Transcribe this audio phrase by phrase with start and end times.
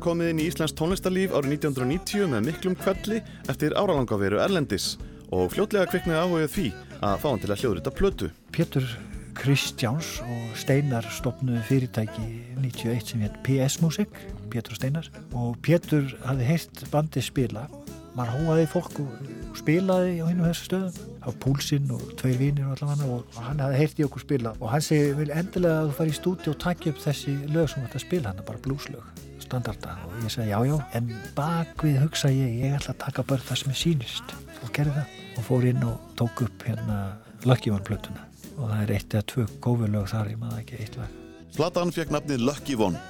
[0.00, 3.18] Hafði komið inn í Íslands tónlistarlíf árið 1990 með miklum kvelli
[3.52, 4.94] eftir áralanga veru Erlendis.
[5.28, 6.64] Og fljótlega kviknaði áhugað því
[7.04, 8.30] að fá hann til að hljóðrita plötu.
[8.48, 8.86] Pétur
[9.36, 12.24] Kristjáns og Steinar stopnuðu fyrirtæki
[12.56, 15.12] 91 sem hétt PS Music, Pétur og Steinar.
[15.36, 17.68] Og Pétur hafði heyrt bandi spila.
[18.16, 22.70] Maður hóaði fólk og spilaði á hinn og þessu stöðum á púlsinn og tveir vinir
[22.72, 24.56] og allavega og hann hafði heyrt í okkur spila.
[24.64, 27.68] Og hann segi vil endilega að þú fari í stúdi og takja upp þessi lög
[27.68, 30.76] sem þetta spila hann er bara blúslög standarda og ég segi já já.
[30.94, 34.96] En bakvið hugsa ég ég ætla að taka bara það sem er sínist og gerði
[34.98, 35.16] það.
[35.38, 36.98] Og fór inn og tók upp hérna
[37.44, 38.26] Lucky One plötuna.
[38.58, 41.16] Og það er eitt eða tvö gófulög þar, ég maður ekki eitt lag.
[41.56, 43.00] Platan fekk nafnið Lucky One.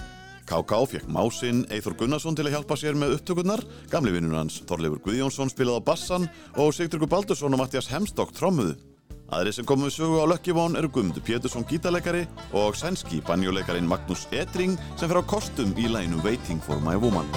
[0.50, 5.02] KK fekk Másinn Eithor Gunnarsson til að hjálpa sér með upptökurnar, gamli vinnur hans Þorleifur
[5.04, 8.74] Guðjónsson spilaði á bassan og Sigtryggur Baldursson og Mattias Hemstokk trommuðu.
[9.30, 10.26] Aðri sem komu við sögu á
[10.58, 15.86] One eru Guðmundur Pétursson gítarleikari og sænski banjuleikarin Magnús Edring sem fer á kostum í
[15.86, 17.30] læginu Waiting for my woman.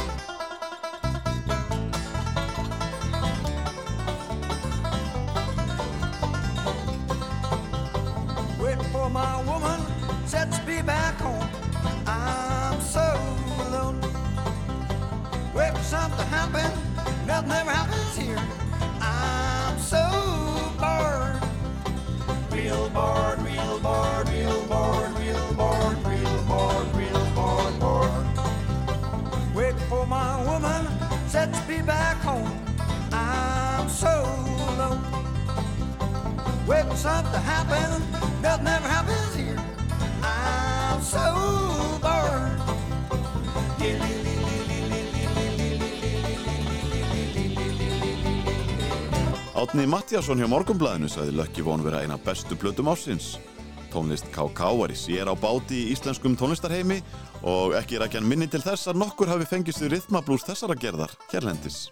[37.04, 37.90] Something happen,
[38.42, 39.60] nothing ever happens here.
[40.24, 41.26] I'm so
[42.00, 42.60] bored.
[49.54, 53.36] Átni Mattiasson hjá Morgonblæðinu sagði Lucky One vera eina bestu plötum ásins.
[53.92, 57.02] Tónlist KK var í sér á báti í íslenskum tónlistarheimi
[57.44, 60.80] og ekki er ekki hann minni til þess að nokkur hafi fengist við rithmablús þessara
[60.80, 61.84] gerðar hérlendis.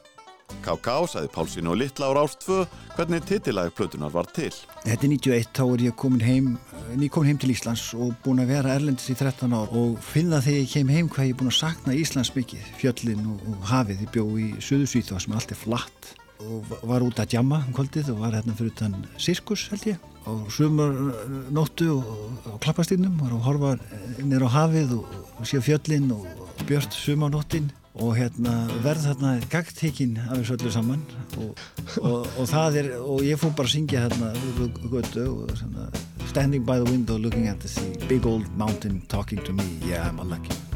[0.66, 2.60] KK sagði Pálsínu og Littla á Rás 2
[2.98, 4.52] hvernig titilæg plötunar var til.
[4.84, 6.52] Þetta er 91, þá er ég komin heim,
[7.00, 10.64] nýkomin heim til Íslands og búin að vera erlendis í 13 ár og finna þegar
[10.64, 14.06] ég kem heim hvað ég er búin að sakna Íslands mikið, fjöllin og, og hafið.
[14.06, 18.16] Ég bjó í Suðursvíð sem er alltaf flatt og var út að djamma um kvöldið
[18.16, 20.94] og var hérna fyrir utan sirkus held ég og sumar
[21.52, 22.06] nóttu og,
[22.54, 23.76] og horfa
[24.22, 25.06] nýra á hafið og,
[25.44, 26.28] sé fjöllin og,
[26.70, 28.54] björst sumarnóttin og hérna
[28.86, 31.02] verð þarna gagdtekinn af þessu öllu saman.
[31.42, 31.58] Og,
[32.00, 34.32] og, og það er, og ég fór bara að syngja hérna
[34.94, 35.90] götu og svona
[36.32, 38.08] Standing by the window looking at the sea.
[38.08, 39.66] Big old mountain talking to me.
[39.84, 40.71] Yeah, I'm a lucky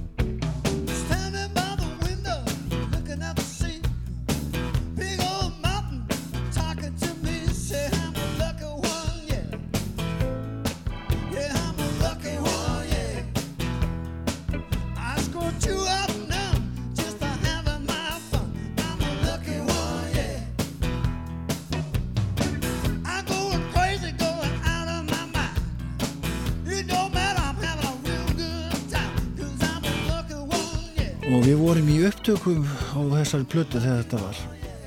[32.45, 34.39] upptökum á þessari plötu þegar þetta var.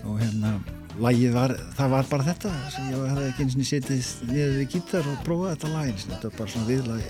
[0.06, 0.50] Og hérna
[0.98, 2.50] lagið var, það var bara þetta
[2.88, 6.12] ég hafði ekki eins og setið niður við gítar og prófaði þetta lag eins og
[6.12, 7.08] þetta var bara svona viðlagi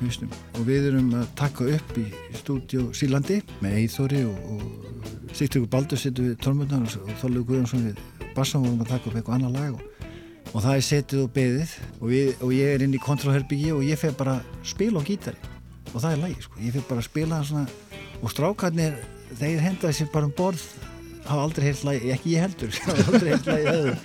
[0.00, 0.30] hausnum.
[0.54, 2.04] og við erum að taka upp í
[2.36, 8.00] stúdíu Sílandi með Eithóri og, og Sigtryggur Baldur setur við tónmöndan og Þorlegu Guðjónsson við
[8.36, 10.14] bassan og vorum að taka upp eitthvað annað lag og,
[10.54, 11.74] og það er setið og beðið.
[12.00, 15.08] Og, við, og ég er inn í kontrolherbyggi og ég fer bara að spila á
[15.08, 15.52] gítari.
[15.92, 17.68] Og það er lagi sko, ég fer bara að spila svona
[18.22, 18.96] og strákarnir
[19.34, 20.64] þeir hendaði sér bara um borð
[21.26, 24.04] hafa aldrei heilt lagi, ekki ég heldur hafa aldrei heilt lagi öðrum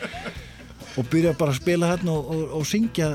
[0.99, 3.11] og byrja bara að spila hérna og, og, og syngja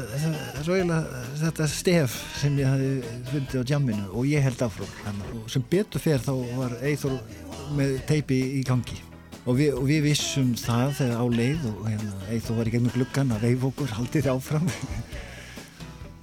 [0.65, 5.65] rauðilega þetta stef sem ég hafi fundið á jamminu og ég held afró og sem
[5.71, 7.19] betur fer þá var Eithor
[7.77, 9.01] með teipi í gangi.
[9.47, 12.95] Og við, og við vissum það þegar á leið og hérna, Eithor var í gegnum
[12.95, 14.71] gluggan að veif okkur haldið áfram.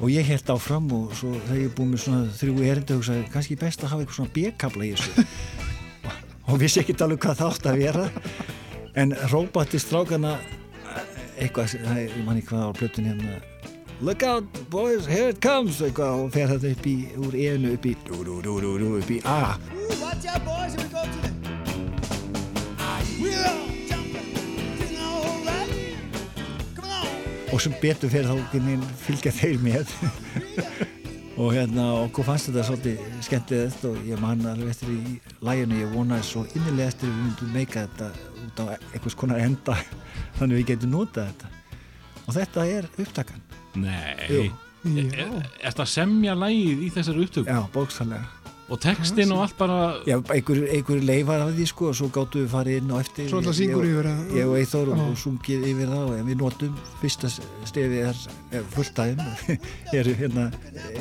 [0.03, 3.55] Og ég held áfram og svo þegar ég búið með svona þrjú erindu hugsaði kannski
[3.61, 5.72] best að hafa eitthvað svona bjökkabla í þessu
[6.47, 8.05] og vissi ekki alveg hvað það átt að vera
[8.99, 10.37] en rópati strákana
[11.39, 13.41] eitthvað, ég man ekki hvað á plötun hérna
[14.03, 17.85] Look out boys, here it comes eitthvað, og fer þetta upp í, úr einu upp
[17.87, 19.55] í dú, dú, dú, dú, dú, upp í A
[20.01, 21.31] watch out, boys, here we go to the.
[23.21, 24.33] We're all jumping,
[24.79, 25.69] getting all right.
[26.75, 27.07] Come on.
[27.53, 28.35] og sem betur fyrir þá
[29.05, 29.95] fylgja þeir með
[31.37, 35.15] og hérna okkur fannst þetta svolítið skemmtilegt og ég man alveg eftir í
[35.45, 38.11] læginu ég vonaði svo innilega eftir við myndum meika þetta
[38.43, 39.77] út á einhvers konar enda
[40.37, 41.51] þannig við getum notað þetta.
[42.23, 43.41] Og þetta er upptakan.
[43.81, 44.45] Nei,
[44.85, 47.49] er, þetta semja lægið í þessari upptöku?
[47.49, 48.42] Já, bókstallega
[48.73, 49.77] og textin og allt bara
[50.07, 53.29] já, einhver, einhver leifar af því sko og svo gáttu við farið inn og eftir
[53.69, 53.75] Ég-
[54.09, 57.29] að- ég og Eithor og, og sungið yfir það en við notum fyrsta
[57.69, 59.21] stefi er, er fullt daginn
[59.99, 60.49] eru, hérna,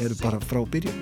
[0.03, 1.01] eru bara frá byrjun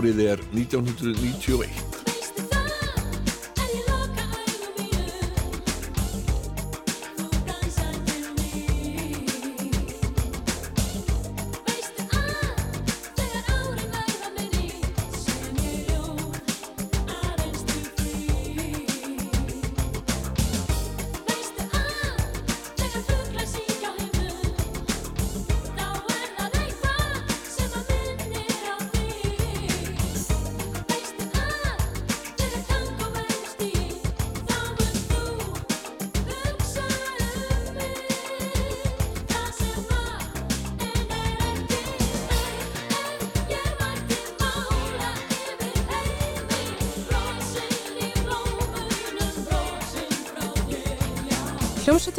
[0.00, 1.89] Árið er 1991.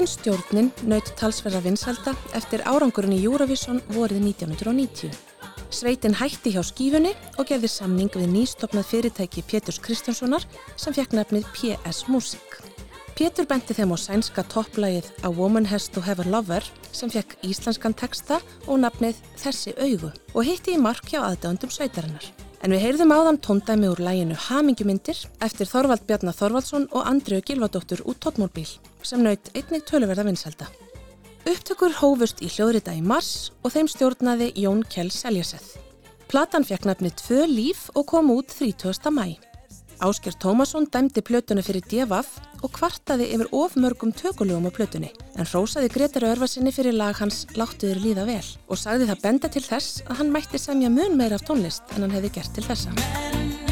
[0.01, 5.11] Hljómsveitin Stjórnin naut talsverða vinsalda eftir árangurinn í Eurovision vorið 1990.
[5.69, 11.45] Sveitin hætti hjá skífunni og gerði samning við nýstopnað fyrirtæki Péturs Kristjánssonar sem fekk nefnið
[11.53, 12.41] PS Music.
[13.13, 17.37] Pétur benti þeim á sænska topplægið A Woman Has to Have a Lover sem fekk
[17.45, 22.25] íslenskan texta og nafnið Þessi augu og hitti í mark hjá aðdöndum sveitarinnar.
[22.65, 28.01] En við heyrðum áðan tóndæmi úr læginu Hamingjumindir eftir Þorvald Bjarnar Þorvaldsson og Andriu Gilvadóttur
[28.01, 28.69] úr Tóttmórbíl
[29.07, 30.69] sem naut einnig töluverða vinselda.
[31.41, 35.79] Upptökur hófust í hljóðrita í mars og þeim stjórnaði Jón Kjell Seljaseth.
[36.31, 39.09] Platan fekk nafnið Tvö líf og kom út 30.
[39.11, 39.39] mæ.
[40.01, 45.45] Ásker Tómasson dæmdi plötuna fyrir DFF og kvartaði yfir of mörgum tökulugum á plötunni en
[45.45, 50.01] hrósaði Gretar Örvarsinni fyrir lag hans Láttuður líða vel og sagði það benda til þess
[50.07, 53.70] að hann mætti semja mun meira af tónlist en hann hefði gert til þessa.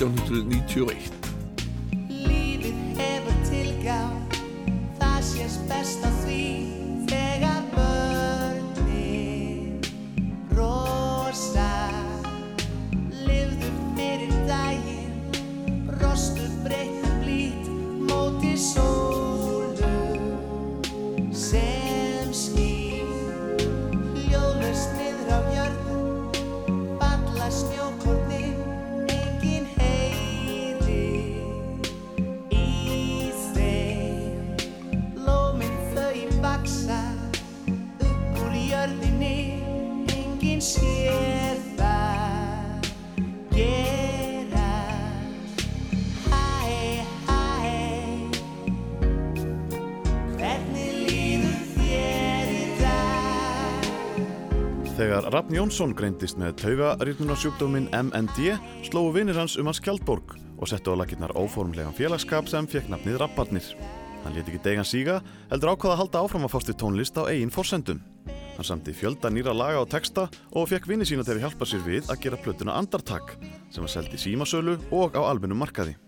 [0.00, 1.29] Árið er 1991.
[55.20, 58.54] Þegar Rafn Jónsson greindist með taugarýrnunarsjúkdómin MND
[58.86, 63.18] slóu vinnir hans um hans Kjaldborg og settu á lakirnar óformlegan félagskap sem fekk nafnið
[63.20, 63.66] Rapparnir.
[64.24, 65.18] Hann lét ekki degan síga,
[65.50, 68.00] heldur ákvaða að halda áfram að fást við tónlist á eigin forsendum.
[68.56, 70.24] Hann samti fjölda nýra laga og texta
[70.56, 73.36] og fekk vinni sína til að hjálpa sér við að gera plötuna Andartak
[73.68, 75.98] sem var seldi símasölu og á albunum markaði.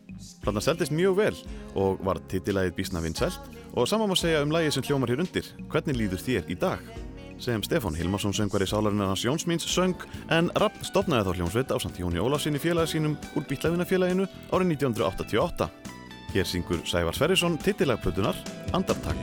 [0.40, 1.37] Platan seldist mjög vel
[1.76, 5.57] og var titilæðið bísna vinsælt og saman má segja um lægið sem hljómar hér undir
[5.69, 6.81] Hvernig líður þér í dag?
[7.43, 9.99] Sem Stefán Hilmarsson söngvari sálarinn hans Jónsmíns söng
[10.31, 15.71] en Rapp stopnaði þá hljómsveit á samt Jóni Ólafsinni félagi sínum úr Bíllæfinafélaginu árið 1988.
[16.33, 18.39] Hér syngur Sævar Sverrisson titilagplötunar
[18.73, 19.19] Andartak.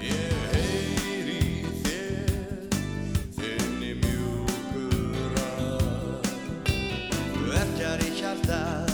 [7.50, 8.89] verkjar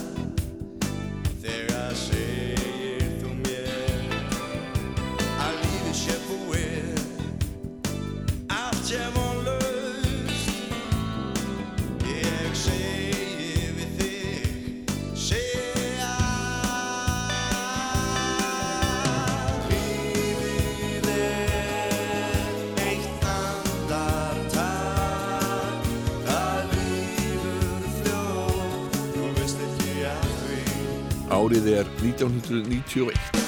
[31.45, 33.44] Árið er 1991.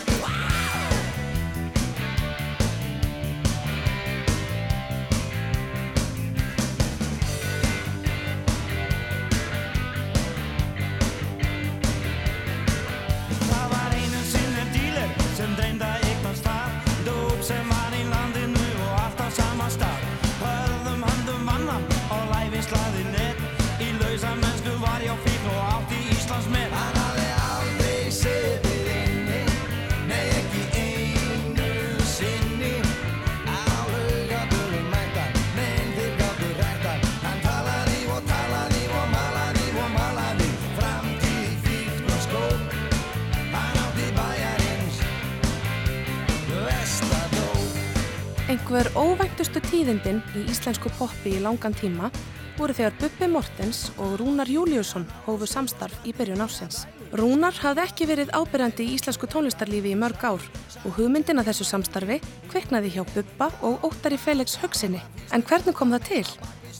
[49.98, 52.10] tíðindin í íslensku poppi í langan tíma
[52.58, 56.86] voru þegar Bubbi Mortens og Rúnar Júliusson hófu samstarf í byrjun ársins.
[57.14, 60.44] Rúnar hafði ekki verið ábyrjandi í íslensku tónlistarlífi í mörg ár
[60.84, 62.20] og hugmyndin að þessu samstarfi
[62.52, 65.02] kviknaði hjá Bubba og Óttari Felix hugsinni.
[65.34, 66.26] En hvernig kom það til?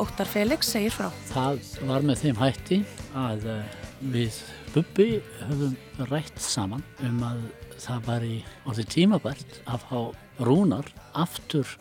[0.02, 1.10] Óttar Felix segir frá.
[1.32, 2.82] Það var með þeim hætti
[3.18, 3.78] að eh,
[4.14, 4.42] við
[4.76, 5.08] Bubbi
[5.48, 5.78] höfum
[6.12, 7.48] rætt saman um að
[7.82, 10.00] það var í orðið tímabært að fá
[10.48, 11.78] rúnar aftur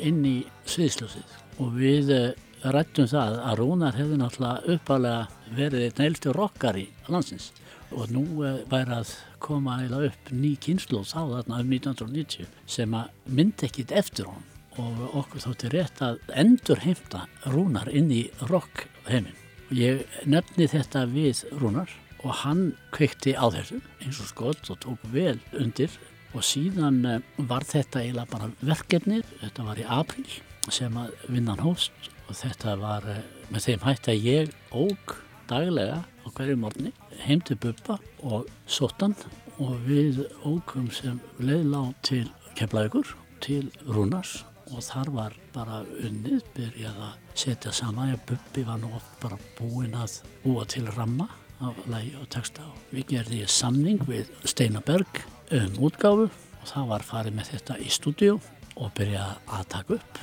[0.00, 0.36] inn í
[0.68, 1.38] sviðsljósið.
[1.58, 2.28] Og við eh,
[2.62, 7.50] rættum það að rúnar hefði náttúrulega uppalega verið einn eilsti rockari landsins.
[7.90, 13.10] Og nú eh, væri að koma upp ný kynnslóð þá þarna um 1990 sem að
[13.26, 14.46] myndi ekkit eftir honum.
[14.78, 19.34] Og okkur þótti rétt að endur heimta Rúnar inn í rock heiminn.
[19.74, 21.90] Ég nefni þetta við Rúnar
[22.24, 22.62] og hann
[22.94, 25.92] kveikti á þessu eins og skott og tók vel undir.
[26.36, 30.28] Og síðan eh, var þetta eiginlega bara verkefnið, þetta var í apríl
[30.68, 35.14] sem að vinnan hóst og þetta var eh, með þeim hætti að ég óg
[35.48, 36.92] daglega á hverju morgni
[37.24, 39.16] heim til Bubba og Sottan
[39.58, 42.26] og við ógum sem leiðlá til
[42.58, 44.42] Keflavíkur til Rúnars.
[44.68, 48.90] Og þar var bara unnið, byrjað að setja saman, ég Bubbi var nú
[49.22, 51.30] bara búinn að búa til ramma
[51.64, 55.22] af lægi og texta og við gerði ég samning við Steinar Berg
[55.54, 58.36] um útgáfu og það var farið með þetta í stúdíu
[58.78, 60.20] og byrjað að taka upp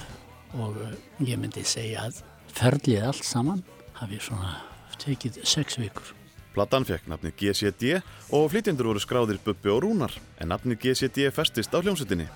[0.55, 0.95] og eh,
[1.31, 2.21] ég myndi segja að
[2.55, 3.63] ferlið allt saman
[3.99, 4.55] hafi svona
[5.01, 6.13] tekið sex vikur.
[6.55, 7.97] Platan fekk nafnið GCD
[8.35, 12.29] og flytjendur voru skráðir Bubbi og Rúnar en nafnið GCD festist á hljómsveitinni.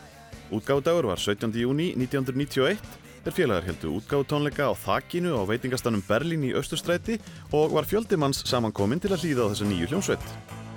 [0.52, 1.54] Útgáfudagur var 17.
[1.62, 7.20] júni 1991 þegar félagar heldu útgáfutónleika á þakinu á veitingastanum Berlín í Östurstræti
[7.52, 10.26] og var fjöldimanns samankomin til að hlýða á þessa nýju hljómsveit.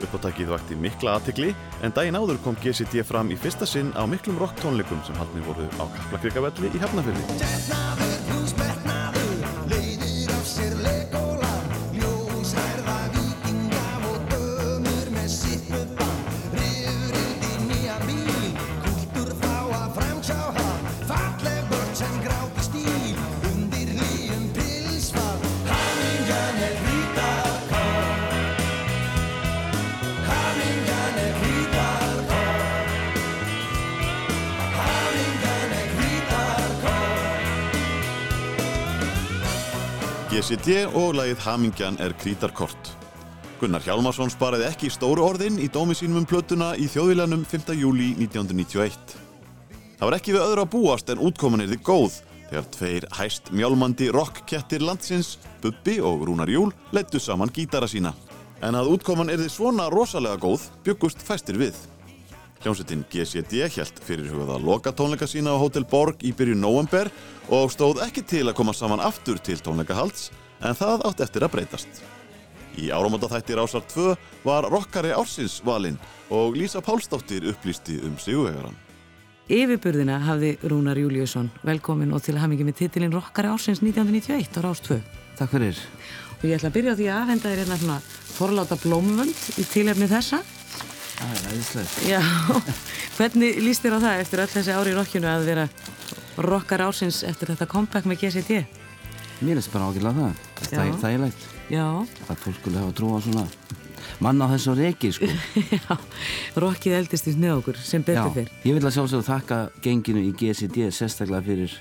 [0.02, 1.52] Uppáttakið vakti mikla aðtegli
[1.86, 5.46] en daginn áður kom GCD fram í fyrsta sinn á miklum rock tónleikum sem haldni
[5.46, 8.71] voru á Kaplakrikavelli í Hafnafjörði.
[40.32, 42.88] GCD og lagið Hamingjan er krítarkort.
[43.60, 47.74] Gunnar Hjálmarsson sparaði ekki stóru orðin í dómi sínum um plötuna í þjóðvílanum 5.
[47.76, 49.12] júli 1991.
[49.98, 53.52] Það var ekki við öðru að búast en útkoman er þið góð þegar tveir hæst
[53.52, 58.14] mjálmandi rockkettir landsins, Bubbi og Rúnar Júl, leittu saman gítara sína.
[58.64, 61.76] En að útkoman erði svona rosalega góð byggust fæstir við.
[62.62, 67.08] Hljómsveitin GCD hjælt fyrir hugaða loka tónleika sína á Hotel Borg í byrju november
[67.50, 70.28] og stóð ekki til að koma saman aftur til tónleikahalds
[70.62, 71.90] en það átt eftir að breytast.
[72.78, 74.14] Í áramóta þættir ásar 2
[74.46, 75.98] var rockari ársins valinn
[76.30, 78.78] og Lísa Pálsdóttir upplýsti um sigurvegaran.
[79.50, 84.54] Yfirburðina hafði Rúnar Júliusson velkomin og til að hafa mikið með titilinn Rokkari ársins 1991
[84.54, 85.02] á Rás 2
[85.36, 85.82] Takk fyrir.
[86.38, 88.02] og ég ætla að byrja á því að afhenda þér hérna svona
[88.38, 90.44] forláta blómvönd í tilefni þessa
[91.22, 91.96] Það er æðislegt.
[92.10, 92.20] Já,
[93.18, 95.66] hvernig líst þér á það eftir öll þessi ári í rokkinu að vera
[96.42, 98.62] Rokkari ársins eftir þetta comeback með GCD
[99.42, 100.42] Mér er bara ágjörlega það.
[100.62, 101.84] Það er þægilegt Já,
[102.28, 103.46] að fólk skulle hafa trú á svona
[104.22, 105.28] mann á þessu reiki, sko.
[105.76, 105.96] já,
[106.58, 110.32] rokkið eldist í með okkur sem betur fyrr ég vil að sjálfsögðu þakka genginu í
[110.36, 111.76] GCD sérstaklega fyrir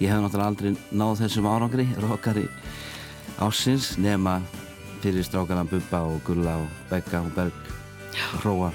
[0.00, 2.44] ég hef náttúrulega aldrei náð þessum árangri rockari
[3.42, 4.40] ársins nema
[5.04, 7.73] fyrir strákana Bubba og Gulla og Begga og Berg
[8.42, 8.70] Hróa,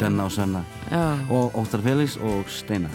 [0.00, 1.18] Denna og Svenna Já.
[1.30, 2.90] og Óttar Felix og Steina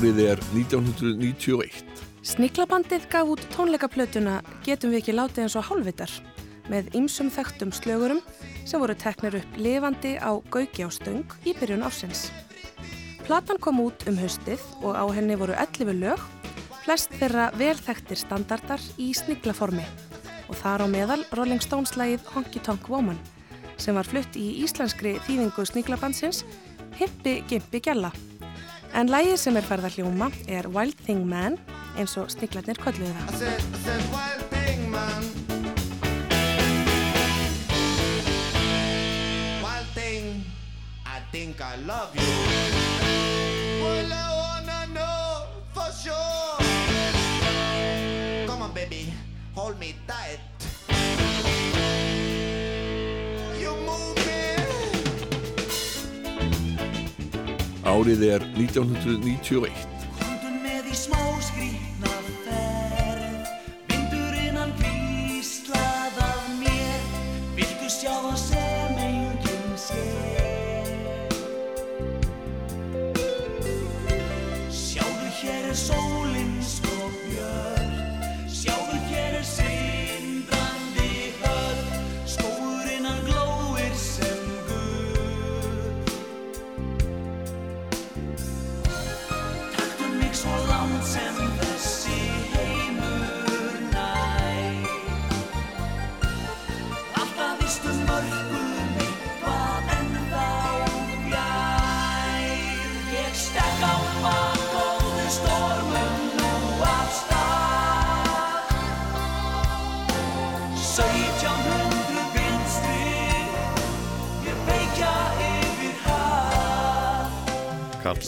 [0.00, 1.80] Árið er 1991.
[2.24, 6.14] Sniklabandið gaf út tónleikaplötuna Getum við ekki látið eins og hálfvitar
[6.72, 8.22] með ymsum þekktum slögurum
[8.64, 12.30] sem voru teknir upp lifandi á Gauki á stöng í byrjun ársins.
[13.26, 16.24] Platan kom út um haustið og á henni voru 11 lög,
[16.86, 19.84] flest þeirra velþekktir standardar í sniklaformi
[20.48, 23.20] og þar á meðal Rolling Stones lagið Honky Tonk Woman
[23.76, 26.46] sem var flutt í íslenskri þýðingu sniklabandsins
[26.96, 28.16] Hippi Gimpi Gjalla.
[28.94, 31.56] En lægið sem er færð að hljóma er Wild Thing Man
[31.98, 33.14] eins og sniklarnir kolluðu.
[33.14, 35.22] I said, I said, wild thing, man.
[39.62, 40.44] Wild thing,
[41.06, 42.26] I think I love you.
[43.84, 46.58] Well, I wanna know for sure.
[48.46, 49.14] Come on, baby,
[49.54, 50.49] hold me tight.
[57.90, 59.99] Árið er 1991.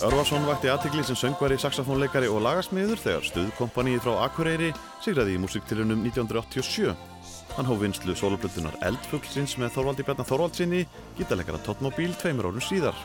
[0.01, 4.71] Örvarsson vakti aðtikli sem söngvari, saxofónleikari og lagasmiður þegar stuðkompaníið frá Akureyri
[5.05, 6.95] sigraði í músiktilunum 1987.
[7.53, 10.87] Hann hóf vinslu soloplötunar Eldfuglsins með Þorvaldi Bjarnar Þorvaldsinni,
[11.19, 12.97] gítarleikara Totmobil tveimur árum síðar.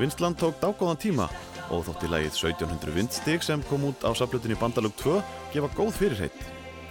[0.00, 1.28] Vinslan tók dágóðan tíma
[1.70, 5.20] og þótti lagið 1700 vindstig sem kom út á saflutinni Bandalög 2
[5.54, 6.40] gefa góð fyrirheit.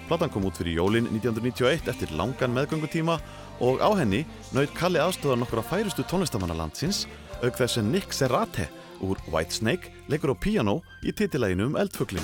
[0.08, 3.20] Platan kom út fyrir jólin 1991 eftir langan meðgöngutíma
[3.64, 4.24] og á henni
[4.56, 7.06] naut Kalli aðstöðar nokkura færustu tónlistamanna landsins
[7.44, 8.70] auk þess sem Nick Serrate
[9.04, 12.24] úr Whitesnake leikur á piano í titilæginu um eldfuglin.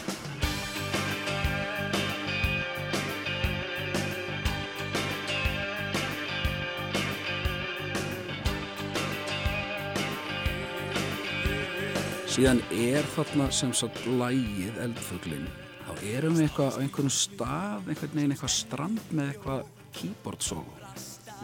[12.39, 15.47] síðan er þarna sem sagt lægið eldfuglin
[15.83, 19.65] þá erum við eitthvað á einhvern stað einhvern veginn eitthvað strand með eitthvað
[19.97, 20.79] keyboard solo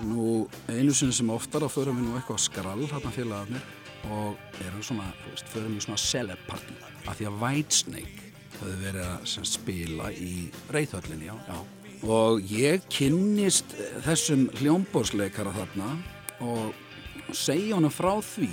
[0.08, 0.28] nú
[0.72, 3.66] einu sinni sem oftar þá förum við nú eitthvað skrall þarna félagarnir
[4.14, 8.76] og erum svona, þú veist, förum í svona celeb party af því að Whitesnake höfðu
[8.84, 10.34] verið að spila í
[10.74, 11.58] reyðhöllinni, já, já.
[12.06, 13.74] Og ég kynnist
[14.06, 15.92] þessum hljómbórsleikara þarna
[16.46, 18.52] og segja honum frá því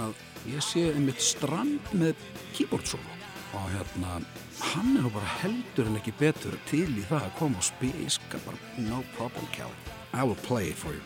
[0.00, 2.18] að ég sé einmitt strand með
[2.56, 3.14] keyboard solo
[3.54, 4.18] og hérna
[4.60, 8.40] hann er nú bara heldur en ekki betur til í það að koma og spíska
[8.44, 9.76] bara no problem Kelly.
[10.12, 11.02] I will play it for you.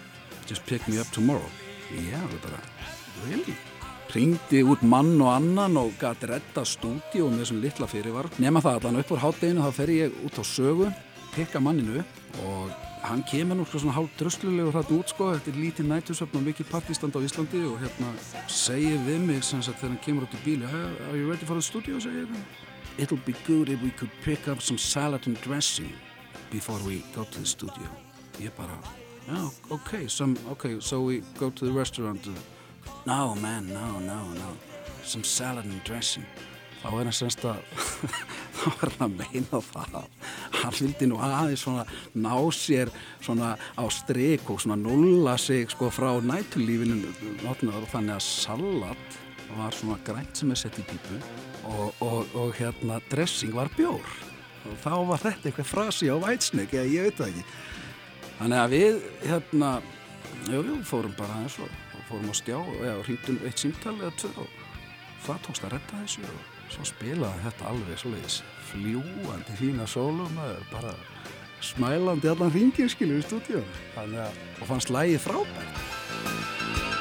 [0.47, 1.51] Just pick me up tomorrow.
[1.93, 2.61] Já, það er bara,
[3.27, 3.57] really
[4.15, 8.79] ringdi út mann og annan og gæti redda stúdíu með þessum litla fyrirvar nema það
[8.79, 10.89] allan upp úr hátteginu þá fer ég út á sögu
[11.35, 12.01] pikka manninu
[12.47, 12.73] og
[13.05, 17.17] hann kemur nú svona hálf dröslulegur hrætt út sko, er lítið nætusöfn og mikið partistand
[17.17, 18.11] á Íslandi og hérna
[18.49, 21.55] segir við mig sem sagt þegar hann kemur út í bíli Are you ready for
[21.55, 22.01] the studio?
[22.01, 25.93] segir ég It'll be good if we could pick up some salad and dressing
[26.51, 27.87] before we go to the studio
[28.41, 28.79] ég bara,
[29.29, 32.27] yeah, okay, some, okay so we go to the restaurant
[33.07, 34.53] no man, no, no, no.
[35.05, 36.27] Some salad and dressing.
[36.79, 37.63] Þá er hann semst að
[38.59, 39.97] þá er hann að meina það.
[40.61, 42.93] Hann vildi nú aðeins svona ná sér
[43.25, 47.01] svona á strik og svona nulla sig sko frá nætulífinu
[47.49, 49.19] og þannig að salat
[49.57, 51.19] var svona grænt sem er sett í pípu
[51.69, 54.15] og, og, og hérna dressing var bjór.
[54.69, 57.45] Og þá var þetta eitthvað frasi á vætsnik eða ég veit það ekki.
[58.39, 59.75] Þannig að við hérna
[60.47, 64.33] jú, jú, fórum bara aðeins og fórum á stjá og hringdum eitt símtal eða tvö
[64.45, 64.57] og
[65.27, 68.41] það tókst að redda þessu og svo spilaði þetta alveg svoleiðis
[68.71, 70.41] fljúandi fína sólum
[70.73, 70.95] bara
[71.65, 73.63] smælandi allan hringin skilur í stúdíu
[73.99, 76.98] og fannst lægið frábært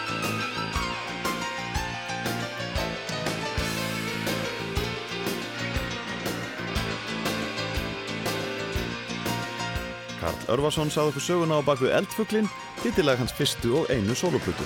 [10.22, 12.50] Karl Örvarsson sagði okkur söguna á bakvið Eldfuglin,
[12.84, 14.66] hittilega hans fyrstu og einu sóluplutu.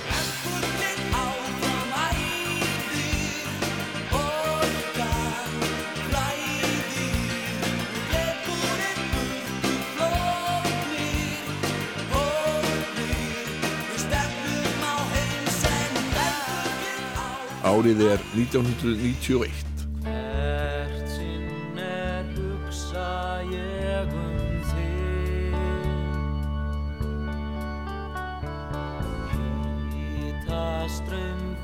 [17.72, 19.71] Árið er 1991.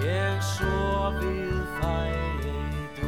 [0.00, 3.04] Ég sofið fæt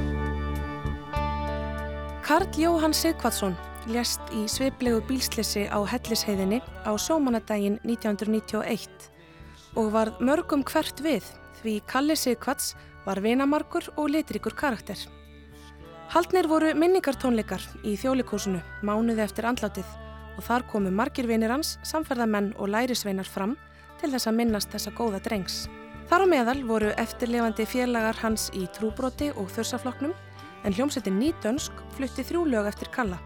[2.28, 3.56] Karl Jóhann Sigvatsson
[3.88, 9.08] lést í sveiplegu bílslisi á Hellisheiðinni á sjómanadaginn 1991
[9.80, 11.24] og varð mörgum hvert við
[11.62, 12.74] því Kalli Sigvats
[13.08, 15.00] var vinamarkur og litrikur karakter.
[16.12, 19.88] Haldnir voru minningartónleikar í þjólikúsinu mánuði eftir andlátið
[20.36, 23.56] og þar komu margir vinir hans, samferðamenn og lærisveinar fram
[24.00, 25.66] til þess að minnast þessa góða drengs.
[26.08, 30.14] Þar á meðal voru eftirlefandi félagar hans í trúbroti og þursafloknum
[30.64, 33.18] en hljómsettin Nýdönsk flutti þrjú lög eftir Kalla,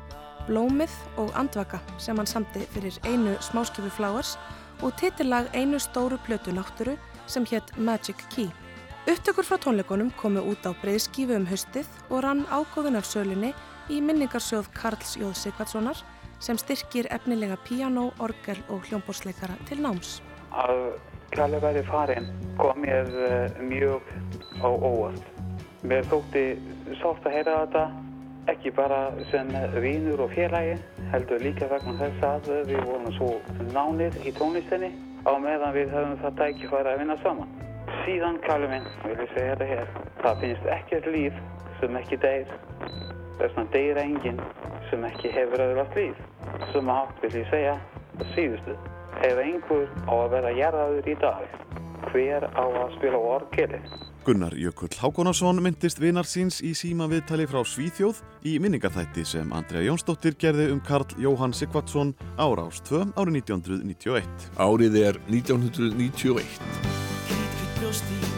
[0.48, 4.36] Blómið og Andvaka sem hann samti fyrir einu smáskifu Flowers
[4.82, 8.50] og titillag einu stóru plötu náttúru sem hétt Magic Key.
[9.02, 13.48] Upptökur frá tónleikunum komu út á breiðskífu um haustið og rann ágóðun af sölinni
[13.90, 15.98] í minningarsjóð Karls Jóð Sigvardssonar
[16.38, 20.20] sem styrkir efnilega píanó, orgel og hljómbórsleikara til náms.
[20.54, 20.94] að
[21.34, 22.28] Kalli væri farinn
[22.60, 24.06] kom mér eh, mjög
[24.62, 25.26] á óvart.
[25.82, 26.44] Mér þótti
[27.00, 27.84] sátt að heyra þetta
[28.54, 29.00] ekki bara
[29.32, 29.50] sem
[29.82, 30.78] vínur og félagi
[31.10, 33.32] heldur líka vegna þess að við vorum svo
[33.74, 34.94] nánir í tónlistinni
[35.26, 37.50] á meðan við höfum það tækifæri að vinna saman.
[38.02, 39.90] Síðan Kalli minn, vil ég segja þetta hér,
[40.22, 41.40] það finnst ekkert líf
[41.80, 42.52] sem ekki deyr.
[43.38, 44.40] Þess vegna deyr enginn
[44.90, 46.22] sem ekki hefur öðrulegt líf.
[46.72, 47.76] Sem átt vil ég segja
[48.18, 48.78] það síðustu.
[49.22, 51.58] Ef einhver á að vera jarðaður í dag,
[52.10, 53.82] hver á að spila á orgeli?
[54.22, 59.82] Gunnar Jökull Hákonarsson myndist vinar síns í síma viðtali frá Svíþjóð í minningarþætti sem Andrea
[59.88, 64.50] Jónsdóttir gerði um Karl Jóhann Sigvardsson ára ást 2 árið 1991.
[64.62, 67.11] Árið er 1991.
[67.92, 68.31] los días.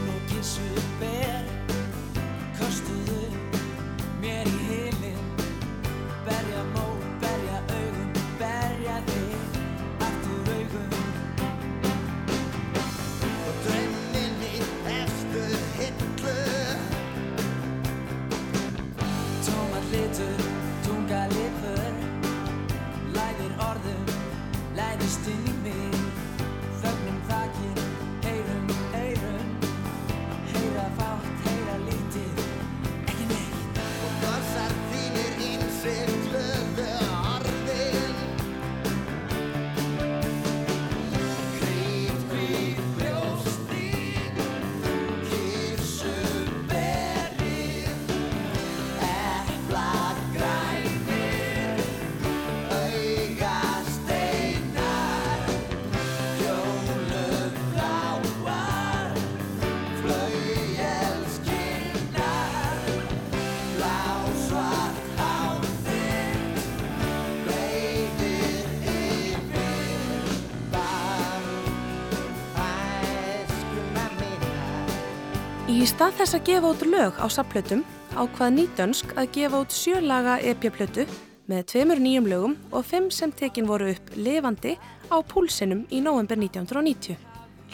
[75.84, 77.82] Í stað þess að gefa út lög á sapplötum
[78.16, 81.02] ákvað nýdönsk að gefa út sjölaga EP-plötu
[81.50, 84.78] með tveimur nýjum lögum og fimm sem tekin voru upp lifandi
[85.12, 87.18] á púlsinum í november 1990.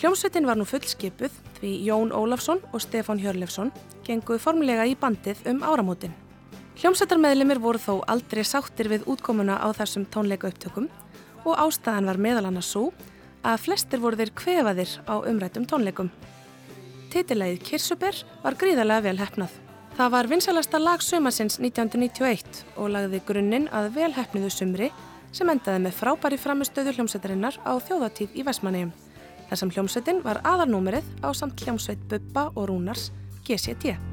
[0.00, 3.70] Hljómsveitin var nú fullskipuð því Jón Ólafsson og Stefán Hjörlefsson
[4.08, 6.16] genguð formlega í bandið um áramótin.
[6.82, 10.90] Hljómsveitarmeðlimir voru þó aldrei sáttir við útkomuna á þessum tónleika upptökum
[11.44, 12.88] og ástæðan var meðal annars svo
[13.46, 16.10] að flestir voru þeir kvefaðir á umrættum tónleikum.
[17.10, 19.54] Titilægið Kirsuber var gríðarlega vel hefnað.
[19.98, 24.90] Það var vinsalasta lag sömasins 1991 og lagði grunninn að vel hefniðu sumri
[25.34, 28.94] sem endaði með frábæri framistöðu hljómsveitarinnar á þjóðatíð í Vestmannegjum.
[29.50, 33.10] Þar sem hljómsveitin var aðarnúmerið á samt hljómsveit Bubba og Rúnars
[33.46, 34.09] GCT.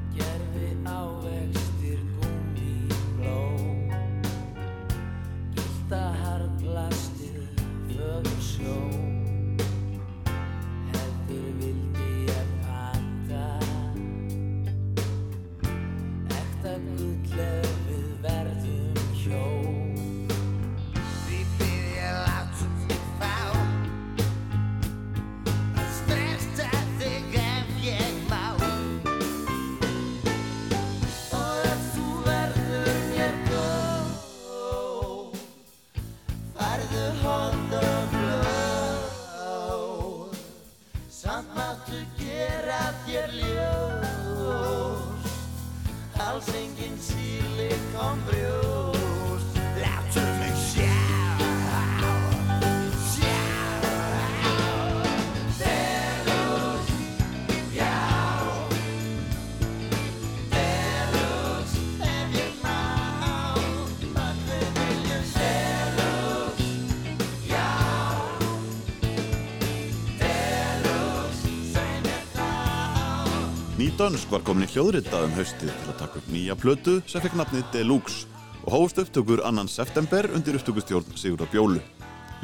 [73.98, 77.34] Dönsk var komin í hljóðrita um haustið til að taka upp nýja plötu sem fekk
[77.40, 78.28] nafnið Deluxe
[78.60, 81.80] og hófst upptökur annan september undir upptökustjórn Sigurðar Bjólu.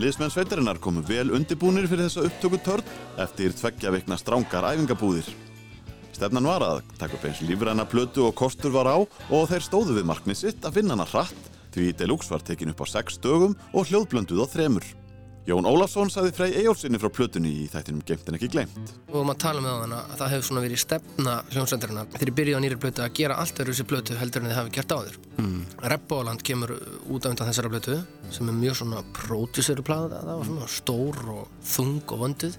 [0.03, 2.91] Liðsmenn sveitarinnar komu vel undirbúnir fyrir þessa upptökutörn
[3.23, 5.31] eftir tveggja vikna strángar æfingabúðir.
[6.17, 10.01] Stefnan var að taka upp eins lífræna plötu og kostur var á og þeir stóðu
[10.01, 13.55] við markmið sitt að finna hana hratt því Deluxe var tekin upp á sex dögum
[13.71, 14.91] og hljóðblönduð á þremur.
[15.45, 18.93] Jón Ólafsson sagði Frey Eyjólfsinni frá plötunni í þættinum Gemt en ekki glemt.
[19.11, 22.39] og vorum að tala með hana að það hefur svona verið stefna hljómsveitarina þegar ég
[22.39, 24.95] byrjuði á nýri plötu að gera allt öðru þessi plötu heldur en þið hafi gert
[24.97, 25.61] áður mm.
[25.93, 27.99] Rebbóland kemur út af undan þessara plötu
[28.33, 32.59] sem er mjög svona pródúseru plata, það var svona stór og þung og vönduð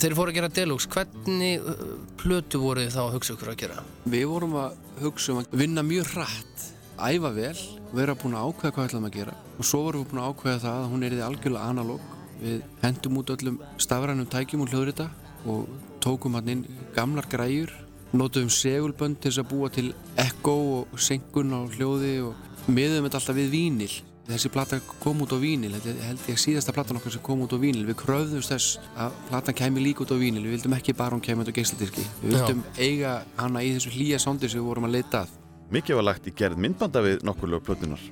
[0.00, 1.80] Þeir fóru að gera Deluxe, hvernig uh,
[2.16, 3.82] plötu voru þið þá að hugsa ykkur að gera?
[4.08, 6.62] Við vorum að hugsa um að vinna mjög hratt,
[7.08, 7.56] æfa vel,
[7.96, 10.62] vera búin að ákveða hvað ætlum að gera og svo vorum við búin að ákveða
[10.64, 12.08] það að hún er í algjörlega analóg.
[12.40, 15.08] Við hendum út öllum stafrænum tækjum og hljóðrita
[15.50, 15.66] og
[16.00, 16.62] tókum hann inn
[16.96, 17.72] gamlar græjur,
[18.16, 23.20] notuðum segulbönd til þess að búa til ekko og senkun á hljóði og miðum þetta
[23.20, 23.92] alltaf við vínil.
[24.30, 27.52] Þessi plata kom út á vínil, þetta held ég síðasta platan okkar sem kom út
[27.52, 27.82] á vínil.
[27.88, 31.24] Við kröfðumst þess að platan kæmi líka út á vínil, við vildum ekki bara hún
[31.24, 32.06] kæmi út á geisladiski.
[32.22, 35.39] Við vildum eiga hana í þessu hlýja sondir sem við vorum að leita að.
[35.70, 38.02] Mikið var lagt í gerð myndbanda við nokkur lög plötunar.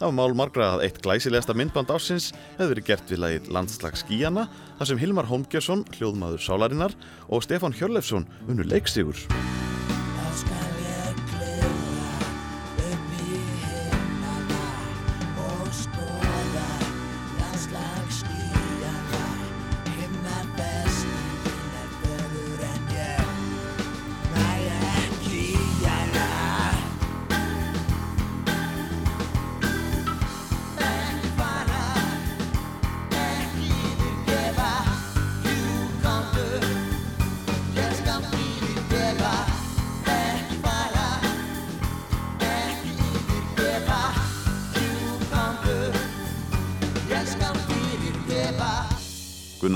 [0.00, 4.00] Það var mál margra að eitt glæsilegasta myndband ársins hefði verið gert við lagið Landslag
[4.00, 4.48] skíjana
[4.80, 6.96] þar sem Hilmar Holmgjörsson, hljóðmaður Sálarinnar
[7.28, 9.20] og Stefán Hjörlefsson unnu leiksigur.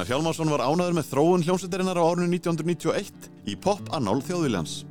[0.07, 4.85] Gunnar Hjálmarsson var ánæður með þróun hljómsveitarinnar á árinu 1991 í Pop Annál þjóðviljans.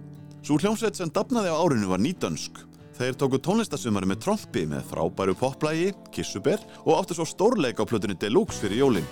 [0.43, 2.60] Svo hljómsveit sem dafnaði á árinu var nýdönsk.
[2.97, 8.19] Þeir tóku tónlistasumari með trompi með frábæru poplægi, kissuber og áttu svo stórleik á plötunni
[8.19, 9.08] Deluxe fyrir jólin.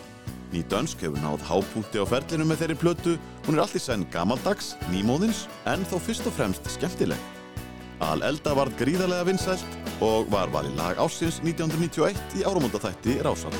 [0.51, 3.15] Nýdönsk hefur náð hápunkti á ferlinu með þeirri plötu,
[3.47, 7.27] hún er allt í senn gamaldags, nýmóðins, en þó fyrst og fremst skemmtileg.
[8.03, 13.55] Al Elda varð gríðarlega vinsælt og var valið lag ásins 1991 í áramóndaþætti Rásar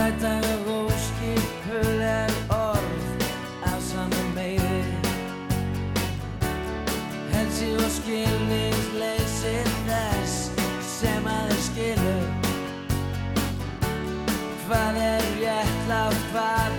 [0.00, 0.06] 2.
[0.06, 3.24] Þrúuna reyði Þrætaleg óskipuleg orð
[3.68, 4.80] af saman meiri
[7.34, 9.56] Helsi og skilningsleysi
[9.90, 10.34] þess
[10.88, 12.26] sem að þið skilur
[14.64, 16.69] Hvað er rétt kalla hvað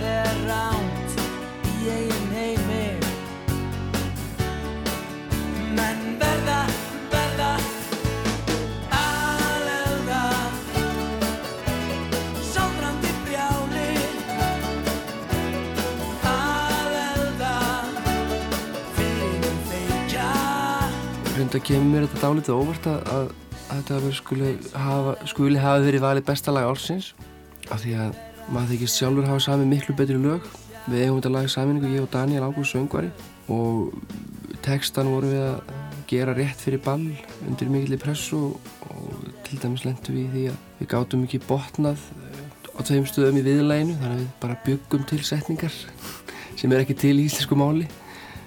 [21.52, 23.26] Reynda kemur mér þetta dálítið óvart að, að,
[23.60, 27.10] að þetta skuli hafa, skuli hafa verið valið besta lag ársins.
[27.68, 28.14] Af því að
[28.54, 30.46] maður þykist sjálfur hafa samið miklu betri lög.
[30.86, 33.12] Við eigum þetta lag í saminningu, ég og Daniel Ágúst söngvari.
[33.52, 33.92] Og
[34.64, 35.76] textan vorum við að
[36.14, 37.04] gera rétt fyrir ball
[37.44, 42.10] undir mikilli pressu og, til dæmis lendum við í því að við gátum ekki botnað
[42.16, 45.80] eh, á tveim stöðum í viðlæginu þannig að við bara byggum til setningar
[46.62, 47.92] sem er ekki til í íslensku máli.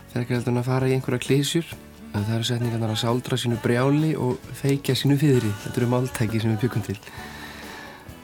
[0.10, 1.76] Þegar ekki heldur að fara í einhverja klísjur
[2.24, 6.54] það eru setningarnar að sáldra sínu brjáli og feikja sínu fyrri þetta eru máltæki sem
[6.54, 6.98] við byggum til.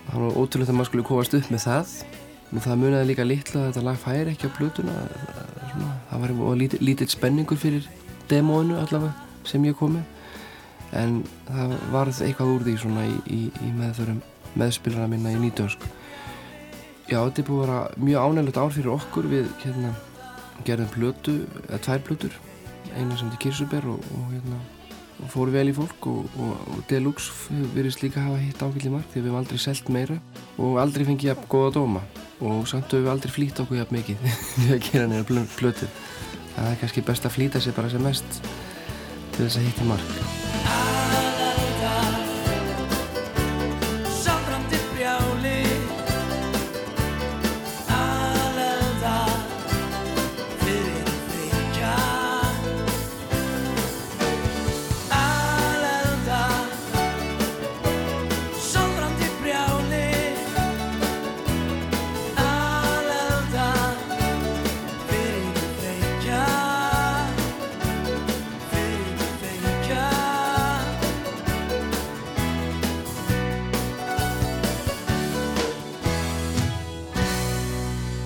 [0.07, 1.93] Það var ótrúlega að maður skulle komast upp með það
[2.51, 4.97] og það muniði líka litla að þetta lag færi ekki á blötuna
[5.71, 7.85] Svona, það var lítill, lítill spenningur fyrir
[8.27, 9.13] demóinu allavega
[9.47, 10.01] sem ég komi
[10.99, 14.19] en það varð eitthvað úr því svona í, í, í meðförum
[14.59, 15.85] meðspilana minna í nýtönsk
[17.11, 19.27] já, þetta er búið að vera mjög ánægilegt ár fyrir okkur.
[19.31, 19.91] Við hérna
[20.67, 21.35] gerðum plötu,
[21.67, 22.39] eða tvær plötur
[22.97, 24.61] eina sem til Kirsuber og, og hérna
[25.21, 29.19] og fóru vel í fólk og, og, Deluxe virðist líka hafa hitt ákveldi mark því
[29.19, 30.17] við hefum aldrei selt meira
[30.57, 32.01] og aldrei fengið jafn góða dóma.
[32.41, 34.25] Og samt höfum við aldrei flýtt okkur jafn mikið
[34.63, 35.91] við að gera neina plötu
[36.55, 38.41] það er kannski best að flýta sér bara sem mest
[39.31, 41.20] til þess að hitta mark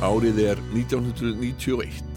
[0.05, 2.14] Árið er 1991.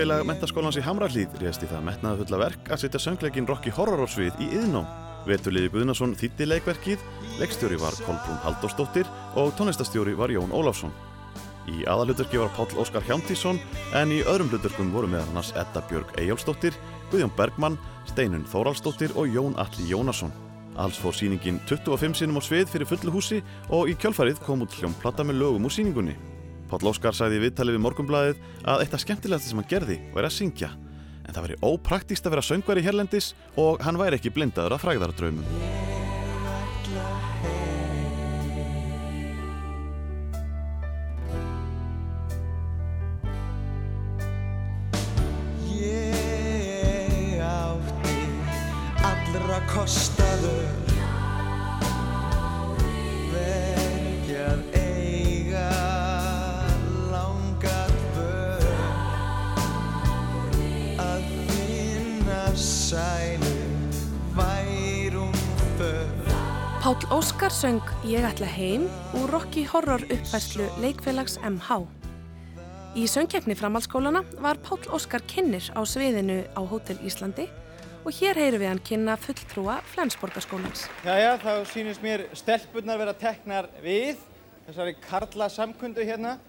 [0.00, 4.08] Leikfélag mentaskólans í Hamrallíð réðst í það metnaða fulla verk að setja söngleikin Rocky Horror
[4.08, 4.86] Svið í yðnám.
[5.26, 7.02] Veturliði Guðnason þýtti leikverkið,
[7.36, 10.94] leikstjóri var Kolbrún Halldórsdóttir og tónlistastjóri var Jón Ólafsson.
[11.68, 13.60] Í aðalhuturki var Páll Óskar Hjántísson
[14.00, 16.80] en í öðrum hluturkum voru meðal annars Edda Björg Eyjálsdóttir,
[17.12, 17.76] Guðjón Bergmann,
[18.08, 20.32] Steinun Þóraldsdóttir og Jón Alli Jónasson.
[20.80, 24.80] Alls fór síningin 25 sinum á svið fyrir fullu húsi og í kjálfarið kom út
[24.80, 26.16] hljómplata með lögum úr síningunni.
[26.70, 30.30] Páll Óskar sagði í viðtali við Morgunblæðið að eitt af skemmtilegasta sem hann gerði væri
[30.30, 30.70] að syngja.
[31.26, 35.99] En það væri ópraktíst að vera söngvari hérlendis og hann væri ekki blindaður af frægðaradraumum.
[66.90, 71.84] Páll Óskar söng Ég ætla heim úr Rocky Horror uppfærslu leikfélags MH.
[72.98, 77.46] Í söngkeppni framhaldsskólana var Páll Óskar kynnir á sviðinu á Hótel Íslandi
[78.02, 80.88] og hér heyrum við hann kynna fulltrúa Flensborgarskólans.
[81.06, 84.18] Jæja, þá sýnist mér stelpurnar vera teknar við
[84.66, 86.40] þessari karla samkundu hérna.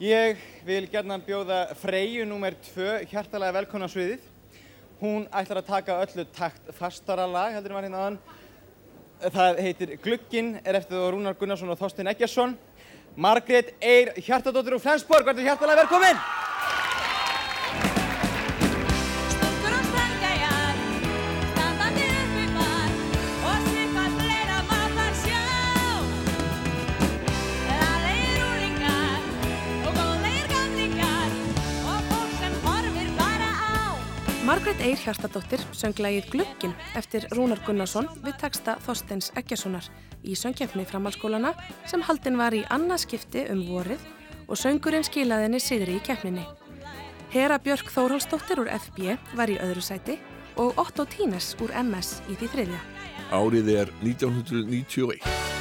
[0.00, 2.56] Ég vil gerna bjóða Freyju nr.
[2.72, 4.24] 2 hjartalega velkona sviðið.
[5.02, 8.22] Hún ætlar að taka öllu takt fastara lag, heldur maður hérna aðan.
[9.22, 12.56] Það heitir Glugginn, er eftir þú Rúnar Gunnarsson og Þorstein Eggjarsson.
[13.14, 16.18] Margrét Eir Hjartadóttir úr Flensborg, verður hjartalega velkomin!
[34.52, 39.86] Margrét Eir Hjartadóttir söng lagið Glugginn eftir Rúnar Gunnarsson við texta Þorsteins Eggjarssonar
[40.28, 41.54] í söngkeppni framhalskólana
[41.88, 44.04] sem haldin var í annað skipti um vorið
[44.44, 46.44] og söngurinn skilaði henni sigri í keppninni.
[47.32, 50.18] Hera Björk Þórhálsdóttir úr FB var í öðru sæti
[50.60, 52.82] og Otto Tínes úr MS í því þriðja.
[53.32, 55.51] Árið er 1991.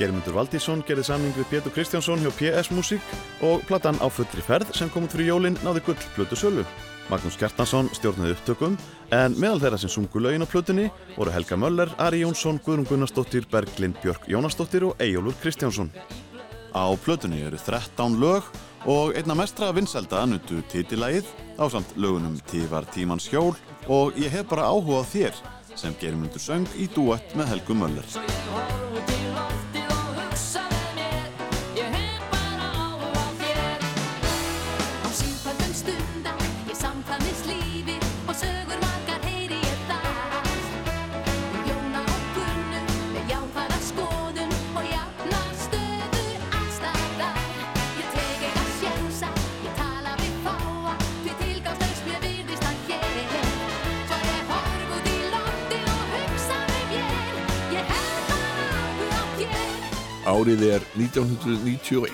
[0.00, 3.10] Geirmundur Valdísson gerði samning við Pétur Kristjánsson hjá PS Music
[3.44, 6.64] og platan Á fullri ferð sem kom út fyrir jólinn náði gull plötu sölu.
[7.10, 8.78] Magnús Kjartansson stjórnaði upptökum
[9.12, 10.86] en meðal þeirra sem sungu lögin á plötunni
[11.18, 15.92] voru Helga Möller, Ari Jónsson, Guðrún Gunnarsdóttir, Berglind Björk Jónasdóttir og Eyjólfur Kristjánsson.
[16.72, 18.48] Á plötunni eru 13 lög
[18.88, 21.28] og einna mestra vinselda nuttu titilægið
[21.60, 23.52] á samt lögunum Tívar tímans hjól
[23.84, 25.42] og ég hef bara áhuga á þér
[25.76, 29.29] sem Geirmundur söng í duett með Helgu Möller.
[60.40, 62.08] Árið er 1991.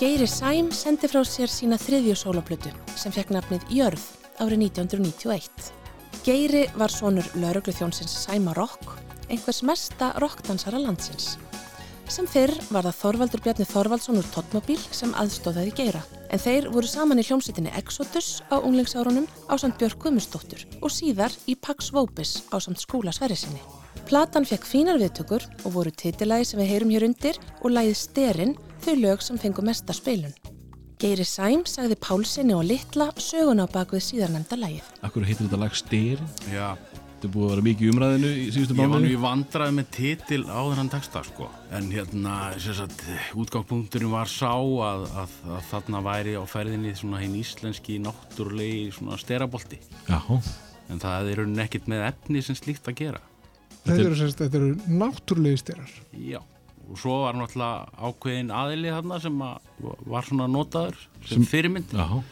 [0.00, 4.02] Geiri Sæm sendi frá sér sína þriðju sólaplötu sem fekk nafnið Jörð
[4.42, 5.70] árið 1991.
[6.26, 8.96] Geiri var sonur laurugluþjónsins Sæma Rock,
[9.30, 11.36] einhvers mesta rockdansara landsins.
[12.10, 16.02] Sem fyrr var það Þorvaldur Bjarni Þorvaldsson úr Totmobil sem aðstóðaði Geira.
[16.34, 21.30] En þeir voru saman í hljómsveitinni Exodus á unglingsárunum á samt Björk Guðmustóttur og síðar
[21.46, 23.62] í Pax Vopis á samt skúla Sverrisinni.
[24.08, 28.54] Platan fekk fínar viðtökur og voru titilagi sem við heyrum hér undir og lagið Sterinn
[28.80, 30.32] þau lög sem fengu mesta spilun.
[30.96, 34.88] Geiri Sæm sagði Pálsinni og Littla söguna á bakvið síðarnemda lagið.
[35.04, 36.32] Akkur heitir þetta lag Styrin?
[36.48, 36.72] Já.
[37.18, 40.42] Þetta búið að vera mikið umræðinu í síðustu Ég var nú í vandraði með titil
[40.48, 41.52] á þennan texta sko.
[41.76, 43.06] En hérna, sem sagt,
[43.36, 49.20] útgangspunkturinn var sá að, að, að þarna væri á ferðinni svona hinn íslenski náttúrulegi svona
[49.20, 49.82] sterabolti.
[50.08, 50.22] Já.
[50.88, 53.28] En það er raunin ekkert með efni sem slíkt að gera.
[53.88, 54.70] Þetta eru, semst, þetta eru
[55.02, 55.92] náttúrulegi styrar.
[56.20, 56.40] Já.
[56.88, 61.92] Og svo var náttúrulega ákveðin aðili þarna sem að var svona notaður sem, Sem- fyrirmynd.
[61.92, 62.22] Já.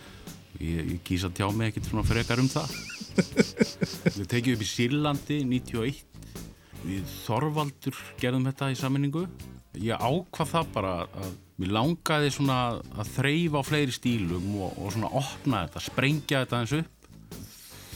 [0.56, 2.70] Ég, ég kýsa tjá mig ekkert svona frekar um það.
[4.16, 5.98] Við tekjum upp í Sýrlandi 91.
[6.86, 9.26] Við Þorvaldur gerðum þetta í sammenningu.
[9.76, 12.56] Ég ákvað það bara að mér langaði svona
[12.96, 17.10] að þreyfa á fleiri stílum og, og svona opna þetta, sprengja þetta eins upp.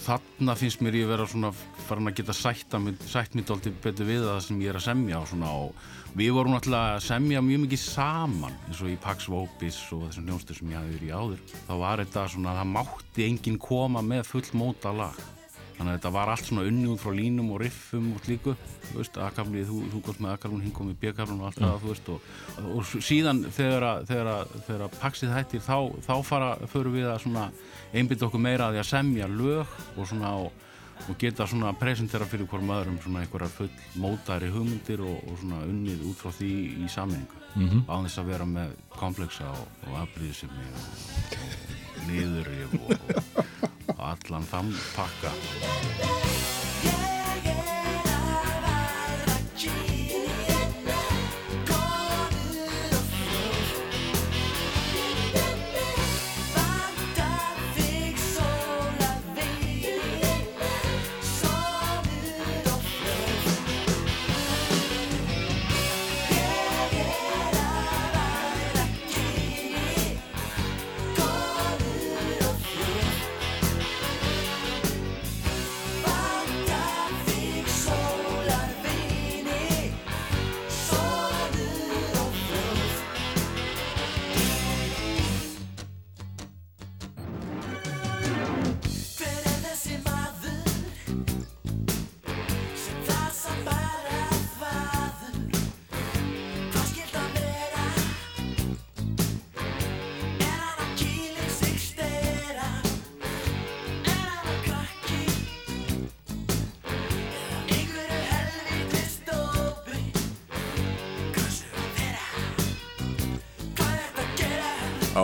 [0.05, 1.53] Þarna finnst mér ég vera svona
[1.91, 5.23] farin að geta sætt, að, mér dálítið betur við það sem ég er að semja
[5.31, 5.89] svona og
[6.19, 10.31] við vorum náttúrulega að semja mjög mikið saman eins og í Pax Vopis og þessum
[10.31, 11.45] hljónstur sem ég hafi verið í áður.
[11.69, 15.21] Þá var þetta svona, það mátti enginn koma með full móta lag.
[15.81, 18.53] Þannig að þetta var allt svona unni út frá línum og riffum og slíku,
[18.91, 21.79] þú veist, A-kaflið, þú, þú komst með A-kaflun, hinn kom með B-kaflun og allt það,
[21.87, 26.13] þú veist, og, og síðan þegar, að- þegar, að- þegar að paksið hættir, þá, þá
[26.29, 27.47] fara, förum við að svona
[27.97, 30.53] einbytta okkur meira að því að semja lög og svona og,
[31.09, 33.71] og geta svona presentera fyrir hverjum öðrum svona einhverjar full
[34.03, 36.51] mótari hugmyndir og, og svona unnið út frá því
[36.85, 37.81] í sammenningu Mhm.
[37.91, 43.45] á þess að vera með kompleksa og, og afbríðisemi og niðurrif og, og,
[43.97, 45.35] og allan þann pakka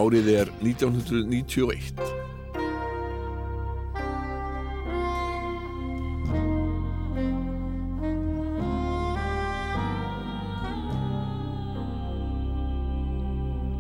[0.07, 1.97] Árið er 1991.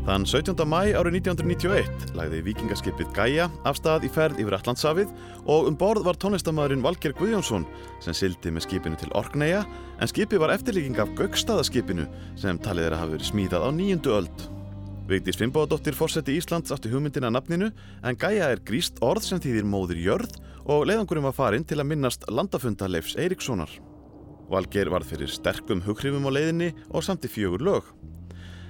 [0.07, 0.65] Þann 17.
[0.67, 5.15] mæ árið 1991 lagði vikingaskipið Gaia af stað í ferð yfir Allandshafið
[5.47, 7.69] og um borð var tónlistamæðurinn Valger Guðjónsson
[8.03, 9.63] sem sildi með skipinu til Orkneya
[10.01, 14.19] en skipið var eftirlíking af Gaukstaðaskipinu sem talið er að hafa verið smíðað á nýjundu
[14.19, 14.47] öld.
[15.07, 17.69] Vigdís Fimboðadóttir fórseti Íslands átti hugmyndina nafninu
[18.03, 20.35] en Gaia er gríst orð sem þýðir móðir jörð
[20.67, 23.71] og leiðangurinn var farinn til að minnast landafunda Leifs Eiríkssonar.
[24.51, 27.95] Valgeir varð fyrir sterkum hughrifum á leiðinni og samti fjögur lög.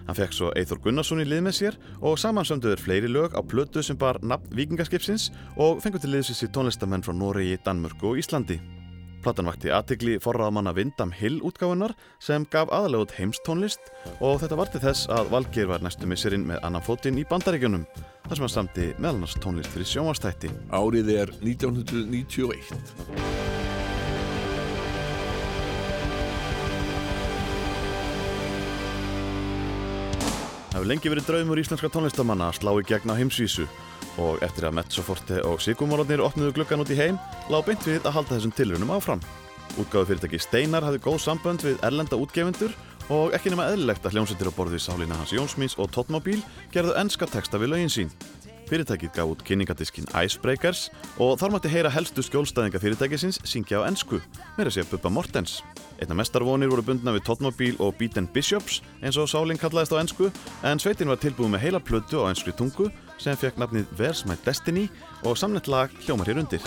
[0.05, 3.81] Hann fekk svo Eithor Gunnarsson í lið með sér og samansönduður fleiri lög á plötu
[3.81, 8.61] sem bar nafn vikingaskipsins og fengur til liðsins í tónlistamenn frá Noregi, Danmörku og Íslandi.
[9.27, 13.89] Platan vakti aðtegli forraðamanna Vindam Hill útgáfunar sem gaf aðalega út heimstónlist
[14.23, 17.89] og þetta var til þess að Valgeir var næstu misserinn með annan fótinn í bandaríkjunum
[17.97, 20.53] þar sem hann samti meðal annars tónlist fyrir sjónvastætti.
[20.71, 22.71] Árið er 1991.
[30.71, 33.67] Það hefur lengi verið draumur íslenska tónlistamanna að slá í gegn á heimsvísu
[34.23, 37.19] og eftir að Mezzoforte og Sigumorlarnir opnuðu gluggan út í heim
[37.53, 39.25] lág beint við að halda þessum tilrunum áfram.
[39.77, 42.73] Útgáðu fyrirtæki Steinar hafði góð sambönd við erlenda útgefundur
[43.13, 46.41] og ekki nema eðlilegt að hljómsveitir á borði Sálína Hans Jónsmís og Totmobil
[46.75, 48.13] gerðu enska texta við lögin sín.
[48.67, 50.89] Fyrirtækið gaf út kynningadiskin Icebreakers
[51.23, 54.19] og þar mátti heyra helstu skjólstæðinga fyrirtækisins syngja á ensku,
[54.57, 55.61] meira sé Bubba Mortens.
[56.03, 60.03] Einna mestarvonir voru bundna við Totmobil og Beat and Bishops eins og Sálin kallaðist á
[60.03, 60.33] ensku
[60.67, 62.91] en sveitin var tilbúið með heila plötu á enskri tungu
[63.23, 64.89] sem fekk nafnið Where's My Destiny
[65.25, 66.65] og samnett lag hljómar hér undir.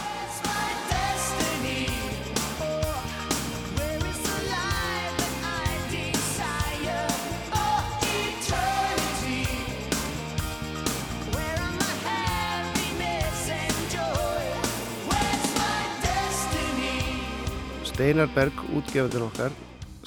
[17.99, 19.55] Steinar Berg, útgefandinn okkar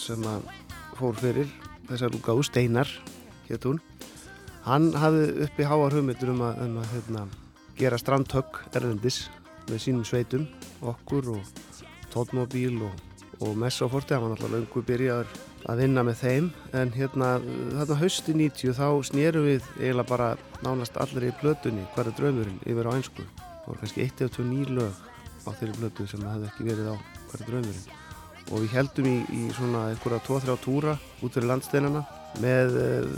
[0.00, 0.46] sem að
[0.96, 1.50] fór fyrir
[1.90, 2.88] þessar útgáðu, Steinar
[3.50, 3.82] hétt hún
[4.66, 7.22] hann hafði uppi háar hugmyndur um að, um að hérna,
[7.78, 9.24] gera strandhögg erlendis
[9.70, 10.48] með sínum sveitum
[10.82, 11.62] okkur og
[12.12, 12.98] tótmóbíl og,
[13.42, 15.32] og Messaforti, hann var náttúrulega löngu byrjaður
[15.70, 16.50] að vinna með þeim.
[16.78, 20.28] En hérna þarna hausti 90 þá snérum við eiginlega bara
[20.66, 23.26] nánast allir í plötunni hverja draumurinn yfir á einsku
[23.62, 25.02] það voru kannski 1 eða 2 nýr lög
[25.46, 26.96] á þeirri plötu sem hefði ekki verið á
[27.30, 28.00] hverja draumurinn.
[28.50, 32.02] Og við heldum í, í svona einhverja 2-3 túra út fyrir landsteinana
[32.40, 33.10] með uh,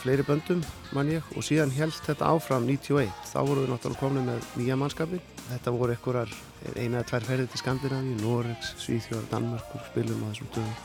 [0.00, 0.62] fleiri böndum
[0.96, 4.78] mann ég og síðan held þetta áfram 91 þá vorum við náttúrulega komin með nýja
[4.80, 5.20] mannskapi
[5.50, 6.32] þetta voru einhverjar
[6.76, 10.78] eina eða tvær ferðir til Skandinavíu, Noregs, Svíþjóðar, Danmörkur spilum á þessum dögum.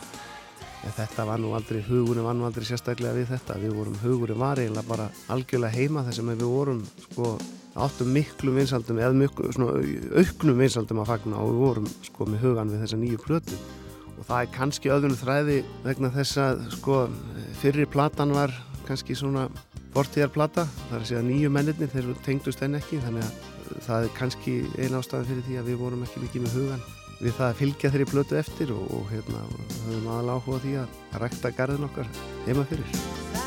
[0.85, 4.39] En þetta var nú aldrei, hugurinn var nú aldrei sérstaklega við þetta, við vorum, hugurinn
[4.39, 7.33] var eiginlega bara algjörlega heima þess að við vorum sko,
[7.87, 9.81] áttum miklu vinsaldum eða miklu, svona,
[10.21, 13.57] auknum vinsaldum að fagna og við vorum sko með hugan við þessa nýju plötu.
[13.57, 13.86] og
[14.27, 16.99] það er kannski öðrun þræði vegna þess að sko
[17.61, 18.53] fyrri platan var
[18.87, 19.47] kannski svona
[19.95, 24.13] fortíðarplata, það er að segja nýju mennirnir þeir tengdust enn ekki þannig að það er
[24.19, 26.85] kannski eina ástæði fyrir því að við vorum ekki mikið með hugan
[27.17, 29.43] við það að fylgja þeirri plötu eftir og, og hérna
[29.87, 32.15] höfum aðal áhuga því að rækta garðin okkar
[32.45, 33.46] heima fyrir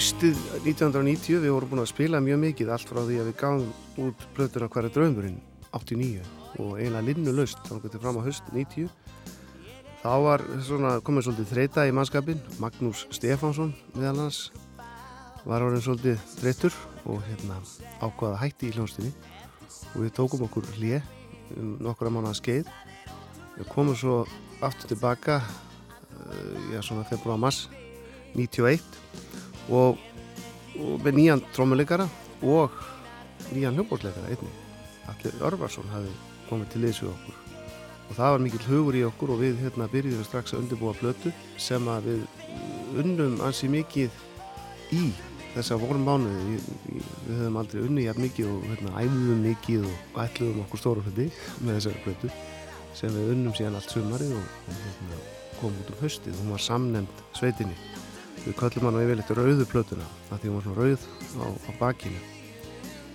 [0.00, 3.64] haustið 1990 við vorum búin að spila mjög mikið allt frá því að við gáum
[4.00, 5.34] út plötuna hverja draumurinn?
[5.76, 6.22] 89
[6.62, 8.86] og eiginlega linnu laust þá getur fram á haust 90
[10.00, 14.38] þá var svona komið svolítið þreita í mannskapin Magnús Stefánsson meðal hans
[15.44, 17.60] var orðin svolítið þreyttur og hérna
[18.00, 19.12] ákvaða hætti í hljónstinni
[19.90, 21.02] og við tókum okkur hlje
[21.58, 22.72] um nokkura mánuða skeið.
[23.58, 24.22] Við komum svo
[24.64, 27.66] aftur tilbaka uh, já svona februar mars
[28.32, 28.99] 91
[29.70, 30.00] og,
[30.78, 32.08] og með nýjan trómuleikara
[32.42, 32.74] og
[33.54, 34.58] nýjan hljómbórsleikara einnig.
[35.10, 36.12] Allir Örvarsson hafi
[36.48, 37.38] komið til liðs við okkur.
[38.10, 41.32] Og það var mikill hugur í okkur og við hérna byrjuðum strax að undirbúa plötu
[41.62, 44.10] sem að við unnum ansi mikið
[44.96, 45.02] í
[45.54, 47.08] þessa vorum mánuði við, við,
[47.38, 51.26] höfum aldrei unni jafn mikið og hérna æfðum mikið og ætluðum okkur stóra hluti
[51.62, 52.32] með þessari plötu
[52.98, 55.24] sem við unnum síðan allt sumarið og, og hérna,
[55.60, 56.38] kom út um haustið.
[56.40, 57.78] Hún var samnemnd sveitinni
[58.44, 61.02] við köllum hann á yfirleitt rauðu plötuna af því hún var svona rauð
[61.40, 62.20] á, á bakinu.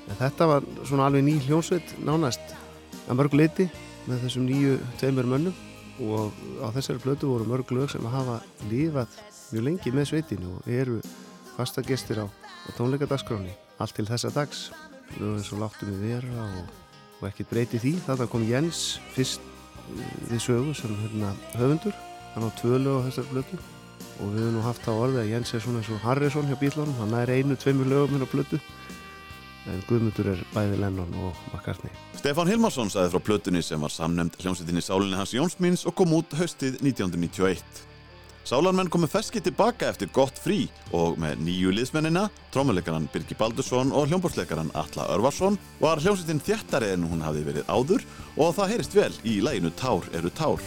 [0.06, 2.54] En þetta var svona alveg ný hljónsveit nánast
[3.10, 3.68] að mörg leiti
[4.06, 5.56] með þessum nýju tveimur mönnum.
[5.96, 9.14] Og á þessari plötu voru mörg lög sem hafa lífað
[9.54, 10.98] mjög lengi með sveitinu og eru
[11.56, 14.66] fasta gestir á, á tónleikadaskráni allt til þessa dags
[15.22, 16.74] lög eins og láttum við vera og,
[17.22, 17.94] og ekkert breyti því.
[18.10, 18.84] Þarna kom Jens
[19.16, 19.40] fyrst
[20.28, 21.96] við sögu sem hérna, höfundur.
[22.36, 23.64] Hann á tvö lög á þessari plötu
[24.20, 26.58] og við höfum nú haft það orðið að Jens er svona eins og Harrison hjá
[26.62, 28.60] bílunum hann er einu, tveimur lögum hérna á plötu
[29.66, 34.38] en Guðmundur er bæði Lennon og McCartney Stefán Hilmarsson sagði frá plötunni sem var samnemnd
[34.42, 37.84] hljómsveitinni Sálinni hans Jónsmíns og kom út haustið 1991.
[38.46, 44.06] Sálarmenn komu feski tilbaka eftir gott frí og með nýju liðsmennina, trómuleikaran Birgi Baldursson og
[44.12, 48.06] hljómborsleikaran Alla Örvarsson var hljómsveitin þjættari en hún hafði verið áður
[48.38, 50.62] og það heyrist vel í læginu Tár eru tár.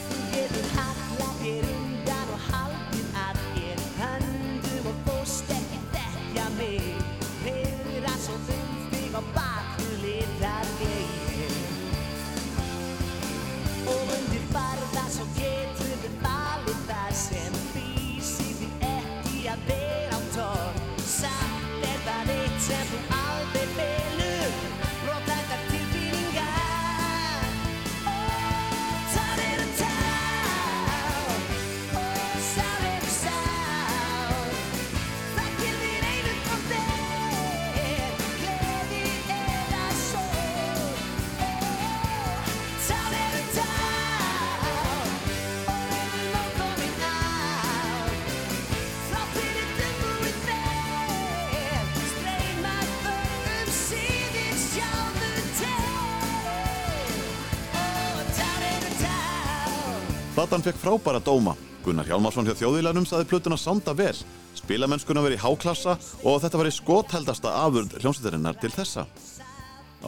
[60.48, 61.52] Platan fekk frábæra dóma.
[61.84, 64.14] Gunnar Hjálmarsson hjá þjóðvílanum saði plötuna sanda vel,
[64.56, 69.04] spilamennskuna verið í háklassa og þetta var í skotheldasta afurð hljómsveitarinnar til þessa.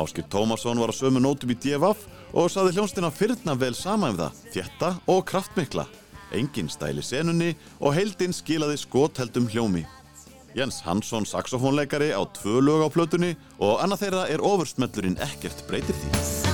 [0.00, 4.16] Áskip Tómasson var á sömu nótum í DFF og saði hljómsveitina fyrna vel sama um
[4.16, 5.84] það, þjætta og kraftmikla.
[6.32, 9.84] Engin stæli senunni og heildinn skilaði skotheldum hljómi.
[10.56, 16.00] Jens Hansson saxofónleikari á tvö lög á plötunni og annað þeirra er ofursmellurinn ekkert breytir
[16.00, 16.49] því.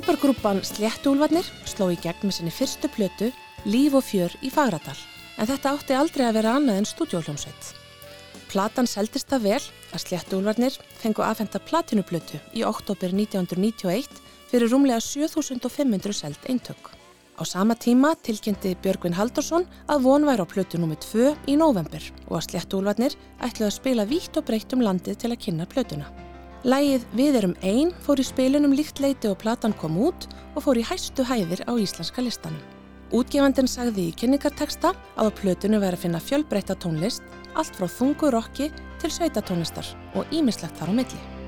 [0.00, 3.26] Súpergrúpan Sléttúlfarnir sló í gegn með sinni fyrstu plötu
[3.68, 4.94] Líf og fjör í Fagradal
[5.36, 7.66] en þetta átti aldrei að vera annað en stúdjóhljómsveit.
[8.48, 9.58] Platan seldist það vel
[9.92, 14.08] að Sléttúlfarnir fengu aðfenda platinuplötu í oktober 1991
[14.48, 16.80] fyrir rúmlega 7500 seld eintök.
[17.36, 20.96] Á sama tíma tilkynnti Björgvin Haldursson að von væri á plötu nr.
[20.96, 25.34] 2 í november og að Sléttúlfarnir ætluði að spila vítt og breytt um landið til
[25.34, 26.08] að kynna plötuna.
[26.60, 30.76] Lægið Við erum ein fór í spilunum líkt leiti og platan kom út og fór
[30.76, 32.60] í hæstu hæðir á íslenska listanum.
[33.16, 37.24] Útgefandin sagði í kynningarteksta að á plötunu væri að finna fjölbreytta tónlist,
[37.56, 38.68] allt frá þungu rocki
[39.00, 41.39] til sveitatónlistar og ímislegt þar á milli.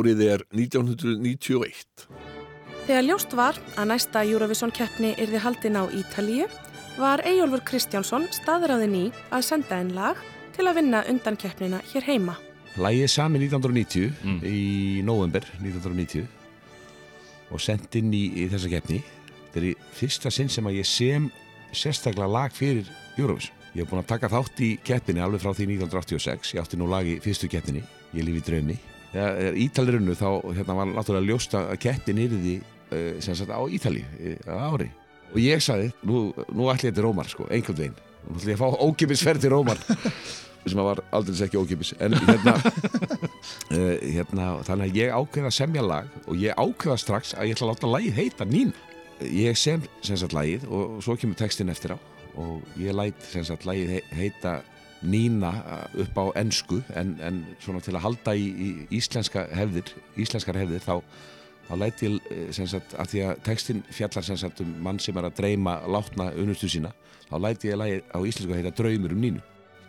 [0.00, 2.06] Árið er 1991.
[2.86, 6.46] Þegar ljóst var að næsta Eurovision keppni yrði haldin á Ítalíu
[6.96, 10.16] var Eyjólfur Kristjánsson staðráðin í að senda einn lag
[10.56, 12.38] til að vinna undan keppnina hér heima.
[12.80, 16.24] Lægið sami 1990 í november 1990
[17.52, 19.02] og sendt inn í, í þessa keppni.
[19.50, 21.28] Þetta er í fyrsta sinn sem að ég sem
[21.76, 22.88] sérstaklega lag fyrir
[23.18, 23.52] Eurovision.
[23.74, 26.54] Ég hef búin að taka þátt í keppinni alveg frá því 1986.
[26.56, 27.84] Ég átti nú lag í fyrstu keppninni,
[28.16, 28.80] Ég lífi draumi.
[29.10, 31.70] Þegar Ítalir unnu þá hérna, var náttúrulega ljóst að
[32.28, 34.04] yrði uh, sem sagt á Ítali
[34.46, 34.90] ári.
[35.30, 37.98] Og ég sagði, nú, nú ætli ég til Rómar sko, einhvern veginn.
[38.28, 39.78] Nú ætli ég að fá ókippisferð til Rómar
[40.68, 45.84] sem var aldrei ekki ókipis en hérna, uh, hérna þannig að ég ákveða að semja
[45.86, 48.74] lag og ég ákveða strax að ég ætla að láta lagið heita Nín
[49.24, 51.98] ég sem sem sagt lagið og svo kemur textin eftir á
[52.40, 54.58] og ég læt sem sagt lagið he- heita
[55.00, 58.70] Nína uh, upp á ensku en, en svona til að halda í, í
[59.00, 60.96] íslenska hefðir íslenskar hefðir þá
[61.70, 64.98] þá læt ég eh, sem sagt að því að textin fjallar sem sagt um mann
[65.02, 66.90] sem er að dreyma látna unustu sína
[67.30, 69.42] þá læt ég lagið á íslensku heita Draumur um Nínu.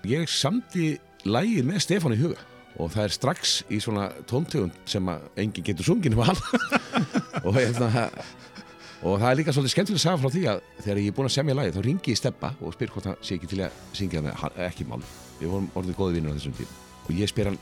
[0.06, 0.94] Ég samti
[1.26, 2.38] lægið með Stefán í huga
[2.80, 6.40] og það er strax í svona tóntegund sem að enginn getur sungin um hann.
[7.46, 8.08] Og hérna
[9.02, 11.30] og það er líka svolítið skemmtilega að sagða frá því að þegar ég er búinn
[11.30, 13.80] að semja lægið þá ringi ég Steppa og spyr hvort hann sé ekki til að
[13.98, 15.02] syngja með hann, ekki mál,
[15.40, 16.78] við vorum orðið góði vinnur á þessum tíma.
[17.08, 17.58] Og ég spyr hann,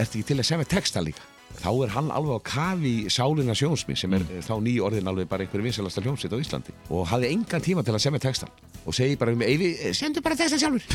[0.00, 1.26] ertu ekki til að semja texta líka?
[1.60, 5.44] Þá er hann alveg á kafi Sálina sjónsmi sem er þá ný orðin alveg bara
[5.44, 6.74] einhverju vinsalasta hljómsveit á Íslandi.
[6.94, 8.52] Og hafði engan tíma til að semja textan
[8.86, 10.86] og segi bara um Eyvi, sendu bara textan sjálfur.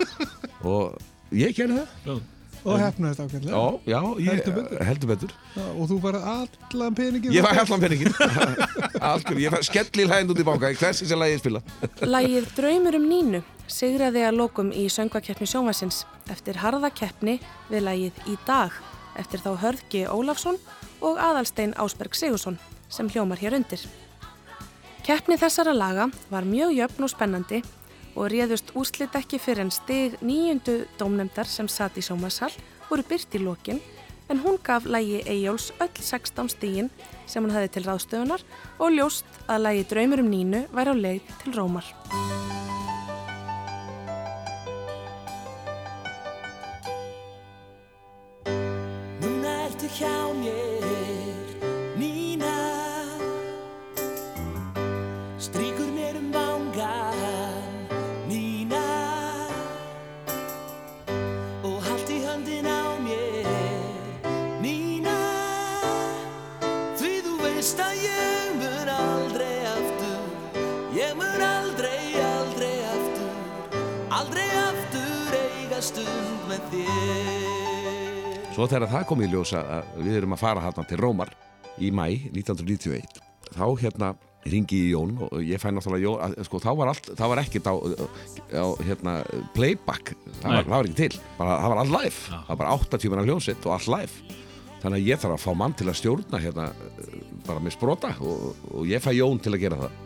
[0.74, 0.98] Og
[1.36, 2.20] ég gerði það
[2.64, 3.52] Og hefnaðist ákveðlega.
[3.52, 4.84] Já, já, ég, Heldur betur.
[4.88, 5.32] heldur betur.
[5.54, 7.34] Já, og þú farið allan peningin.
[7.36, 8.14] Ég var allan peningin
[9.10, 11.60] Algjör, ég var skelli hlæðin út í banka í hversi sem lægið spila
[12.08, 16.02] Lægið Draumur um Nínu sigraði að lokum í söngvakeppni sjónvarsins
[16.32, 17.36] eftir harða keppni
[17.68, 18.72] við lægið Í dag
[19.20, 20.06] eftir þá Hörð G.
[20.08, 20.56] Ólafsson
[21.04, 22.56] og Aðalstein Ásberg Sigursson
[22.88, 23.82] sem hljómar hér undir.
[25.04, 27.60] Keppni þessara laga var mjög jöfn og spennandi
[28.14, 32.52] og réðust úrslit ekki fyrir en stig nýjundu dómnefndar sem satt í sómasal
[32.88, 33.80] voru byrt í lokin
[34.28, 36.90] en hún gaf lægi Eyjóls öll 16 stigin
[37.26, 38.44] sem hún hefði til ráðstöfunar
[38.78, 41.86] og ljóst að lægi Draumur um Nínu væri á leið til Rómar.
[49.20, 50.93] Núna ertu hjá mér,
[74.60, 78.38] aftur eiga stund með þér.
[78.54, 81.34] Svo þegar það kom í ljósa að við erum að fara hérna til Rómar
[81.82, 83.18] í mæ 1991
[83.54, 84.14] þá hérna
[84.50, 87.40] ringi í Jón og ég fæ náttúrulega Jón, að, sko, þá var allt, það var
[87.42, 87.74] ekkert á,
[88.60, 89.14] á hérna,
[89.56, 90.14] playback.
[90.42, 92.16] Það var, það var ekki til, bara, það var all live.
[92.28, 94.40] Það var bara 8 tímana hljónsitt og all live.
[94.84, 96.66] Þannig að ég þarf að fá mann til að stjórna hérna,
[97.46, 100.03] bara með sprota og, og ég fæ Jón til að gera það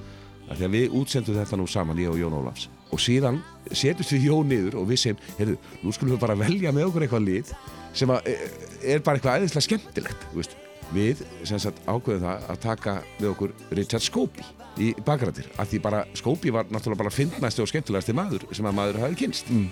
[0.49, 2.69] Að við útsendum þetta nú saman, ég og Jón Ólafs.
[2.95, 6.73] Og síðan setjumst við Jón niður og við segjum, heyrðu, nú skulum við bara velja
[6.73, 7.53] með okkur eitthvað lið
[7.97, 8.37] sem að, e,
[8.95, 10.27] er bara eitthvað æðislega skemmtilegt.
[10.37, 10.57] Veist.
[10.89, 14.47] við sem sagt ákveðum það að taka með okkur Richard Scobie
[14.81, 18.77] í bakrættir, af því bara Scobie var náttúrulega bara fyndnæsti og skemmtilegasti maður sem að
[18.79, 19.67] maður hafi kynst mm.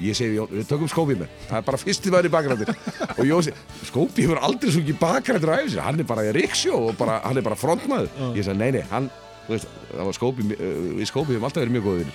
[0.00, 1.34] ég segi, Jón, við tökum Scobie með.
[1.50, 2.72] Það er bara fyrsti maður í bakrættir
[3.18, 6.80] og Jón segi, Scobie hefur aldrei ekki bakrættir á æfisir, hann er bara í riksjó
[6.86, 8.08] og bara, hann er bara frontmaður.
[8.38, 9.10] Ég segi, nei, nei, hann
[9.48, 9.68] veist,
[10.16, 12.10] Skópi, við Skópi hefum alltaf verið mjög góðir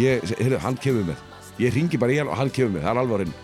[0.00, 1.24] ég, heyrðu, hann kemur með.
[1.62, 3.34] Ég ringi bara í hann og hann kemur með, það er hreinu.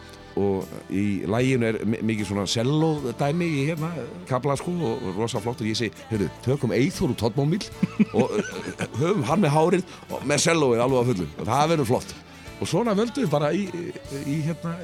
[0.41, 0.65] og
[0.95, 3.89] í læginu er mi- mikið svona cello dæmi í hérna
[4.29, 7.65] kabla sko og rosa flott og ég segi, heyrðu, tökum Eithor úr Tottmómil
[8.19, 11.27] og uh, höfum hann með hárið og með celloið alveg á fullu.
[11.41, 12.15] Og það verður flott.
[12.61, 13.91] Og svona völdum við bara í, í,
[14.31, 14.75] í hérna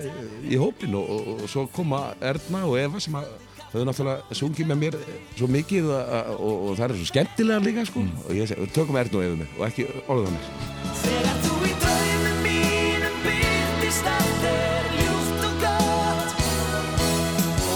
[0.50, 3.30] í hópin og, og, og svo koma Erna og Eva sem að
[3.76, 4.98] þau náttúrulega sungið með mér
[5.36, 8.04] svo mikið og, og, og það er svo skemmtilega líka sko.
[8.26, 10.48] Og ég segi, tökum Erna og Eva með og ekki orðið þannig.
[11.02, 16.30] Þegar þú í draumum mínum byrtist allt er ljúft og gott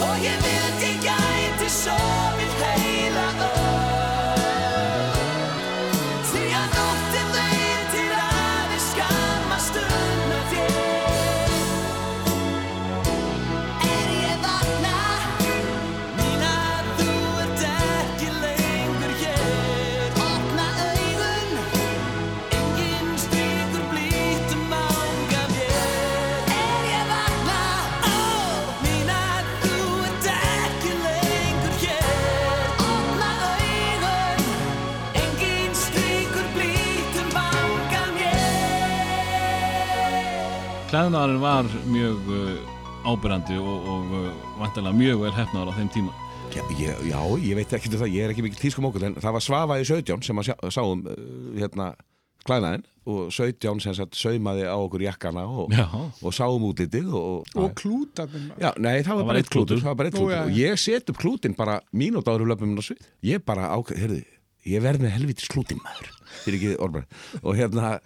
[0.08, 2.19] Og ég vildi ég gæti sofið
[40.90, 42.70] Klæðnaðurinn var mjög uh,
[43.06, 46.14] ábyrrandi og, og uh, vantilega mjög vel hefnaður á þeim tíma.
[46.50, 49.14] Já, ég, já, ég veit ekki um það, ég er ekki mikil tískum okkur en
[49.22, 51.20] það var Svafa í 17 sem að sáum uh,
[51.60, 51.92] hérna
[52.42, 55.70] klæðnaðinn og 17 sem sagt saumaði á okkur jakkana og,
[56.26, 58.50] og sáum útlitið og, Og klútarnir.
[58.58, 60.50] Já, nei, það var bara eitt klútur, það var bara eitt Nú, klútur já, og
[60.50, 60.66] já.
[60.66, 63.06] ég set upp klútin bara mínúti áður löpum á svið.
[63.30, 64.20] Ég bara ákveð, heyrðu,
[64.68, 66.10] ég verð með helvitis klútin maður.
[67.42, 67.96] Og hérna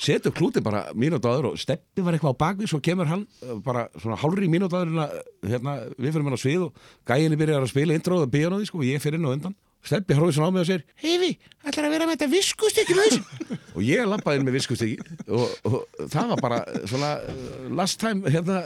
[0.00, 3.24] set upp klútin bara mínúti áður og steppi var eitthvað á bakvið svo kemur hann
[3.44, 5.16] uh, bara svona hálfri mínúti áður en að
[5.52, 8.58] hérna, við fyrir hann á svið og gæinni byrjar að spila intro og bíðan á
[8.60, 9.56] því sko og ég fyrir inn á undan.
[9.80, 11.30] Steppi horfði svona á mig og segir Heifi,
[11.68, 13.22] ætlar að vera með þetta viskustykki með þessu?
[13.76, 16.56] Og ég lappaði inn með viskustykki og, og það var bara
[16.90, 18.56] svona uh, last time hérna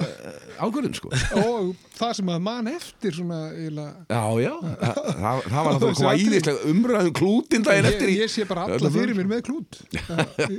[0.57, 1.11] ákvörðun sko.
[1.42, 5.99] Og það sem að man eftir svona eiginlega Já, já, það, það, það var náttúrulega
[6.01, 9.80] koma íðislega umræðum klútin daginn eftir Ég, ég sé bara alla fyrir mér með klút.
[9.84, 10.59] Er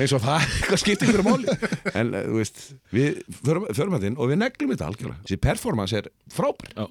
[0.00, 1.58] eins og það eitthvað skiptir ykkur máli.
[1.94, 2.62] En þú veist,
[2.94, 5.22] við förum, förum að þinn og við neglum þetta algjörlega.
[5.26, 6.90] Þessi performance er frábær.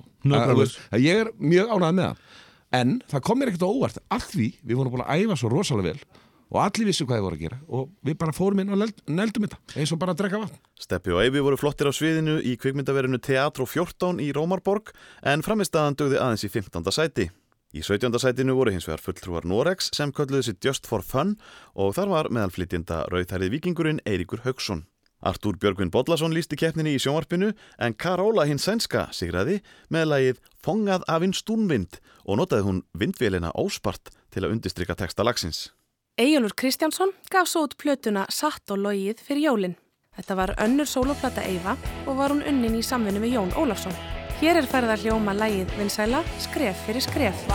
[0.99, 2.27] Ég er mjög ánægð með það
[2.71, 5.49] En það kom mér ekkert á óvart að því við vorum búin að æfa svo
[5.53, 6.03] rosalega vel
[6.49, 9.01] og allir vissu hvað þið voru að gera og við bara fórum inn og neld-
[9.05, 12.39] neldum þetta eins og bara að drekka vatn Steppi og Eyvi voru flottir á sviðinu
[12.41, 14.89] í kvikmyndaverinu Teatro 14 í Rómarborg
[15.29, 16.89] en framistaðan dögði aðeins í 15.
[16.93, 17.27] sæti.
[17.69, 18.17] Í 17.
[18.17, 21.35] sætinu voru hins vegar fulltrúar Norex sem kölluðu sér Just for Fun
[21.77, 24.87] og þar var meðalflytjenda rauðhærið vikingurinn Eiríkur Haugsson.
[25.19, 29.59] Artúr Björgvin Bodlason lísti keppninni í sjónvarpinu en Karóla hinn sænska sigraði
[29.91, 35.25] með lagið Fongað af inn stúnvind og notaði hún vindvélina óspart til að undistrykka texta
[35.27, 35.69] lagsins.
[36.19, 39.75] Eyjólfur Kristjánsson gaf svo út plötuna Satt og logið fyrir jólin.
[40.15, 43.95] Þetta var önnur sóloplata Eyva og var hún unnin í samvinnu með Jón Ólafsson.
[44.39, 47.47] Hér er ferða hljóma lægið vinsæla Skref fyrir skref.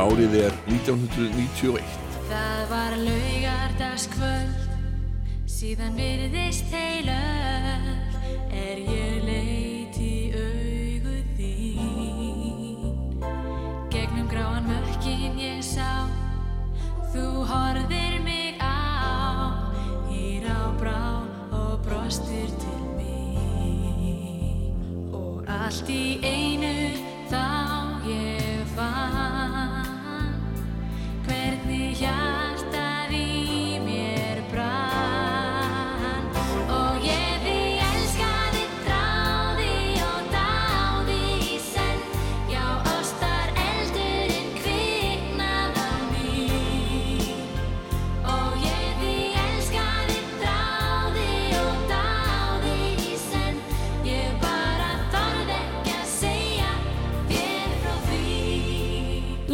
[0.00, 1.84] Árið er 1991.
[2.30, 4.60] Það var laugardagskvöld
[5.50, 8.14] Síðan virðist heilöld
[8.48, 12.80] Er ég leit í augu þín?
[13.92, 16.08] Gegnum gráan mökkin ég sá
[17.10, 18.72] Þú horfðir mig á.
[20.06, 24.70] Hýr á brá og brostir til mín.
[25.10, 26.94] Og allt í einu
[27.28, 27.44] þá
[28.06, 29.79] ég fann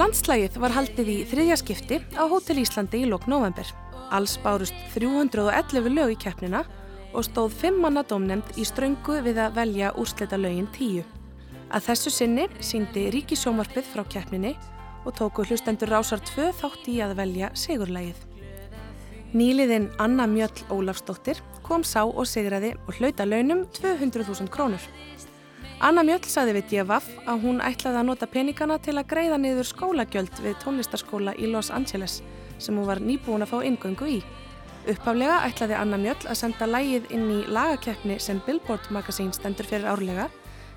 [0.06, 3.66] Landslægið var haldið í þriðja skipti á Hótel Íslandi í lok november.
[4.14, 6.60] Alls bárust 311 lög í keppnina
[7.10, 11.02] og stóð fimm manna domnemnd í ströngu við að velja úrslita lögin 10.
[11.74, 14.54] Að þessu sinni síndi ríkisjómarpið frá keppninni
[15.02, 18.22] og tóku hlustendur rásar tvö þátt í að velja sigurlægið.
[19.34, 24.86] Nýliðin Anna Mjöll Ólafsdóttir kom sá og sigraði og hlauta launum 200.000 krónur.
[25.84, 29.68] Anna Mjöll sagði við DFF að hún ætlaði að nota peningana til að greiða niður
[29.68, 32.22] skólagjöld við tónlistarskóla í Los Angeles
[32.56, 34.16] sem hún var nýbúin að fá inngöngu í.
[34.88, 39.84] Uppaflega ætlaði Anna Mjöll að senda lægið inn í lagakeppni sem Billboard Magazine stendur fyrir
[39.92, 40.30] árlega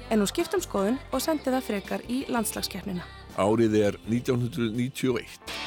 [0.09, 3.07] en hún skipt um skoðun og sendi það frekar í landslagskeppnina.
[3.39, 5.58] Árið er 1991.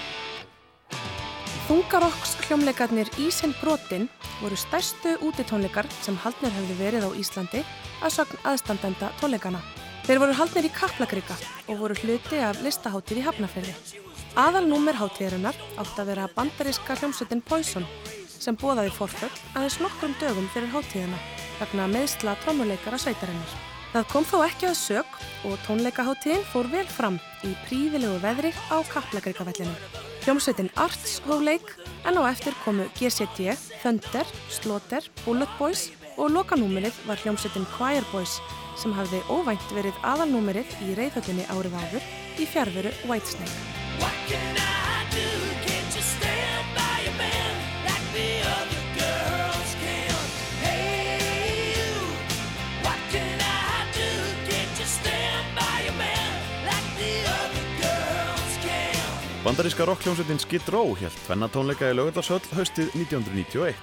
[1.63, 4.09] Þungarokks hljómleikarnir Ísinn Brotin
[4.41, 7.61] voru stærstu útitónleikar sem haldnir hefði verið á Íslandi
[8.03, 9.61] að sögn aðstandenda tónleikana.
[10.03, 11.37] Þeir voru haldnir í Kaplakrika
[11.71, 13.77] og voru hluti af listaháttíð í Hafnafjörði.
[14.43, 17.87] Aðal númer háttíðarinnar átt að vera bandaríska hljómsveitin Poison
[18.27, 21.21] sem bóðaði forföll aðeins nokkrum dögum fyrir háttíðina
[21.61, 23.72] vegna meðsla trómuleikara sveitarinnar.
[23.93, 28.81] Það kom þó ekki að sög og tónleikaháttíðin fór vel fram í príðilegu veðri á
[28.89, 29.75] Kaplakrikavellinum.
[30.25, 31.75] Hljómsveitin Arts hóf leik
[32.09, 38.39] en á eftir komu GCD, Thunder, Slaughter, Bullet Boys og lokanúmerið var hljómsveitin Choir Boys
[38.81, 44.52] sem hafði óvænt verið aðalnúmerið í reyðhöllinni árið áður í fjárveru Whitesnake.
[59.43, 63.75] Bandaríska rockljómsveitin Skid Row held tvennatónleika í lögöldarshöll haustið 1991.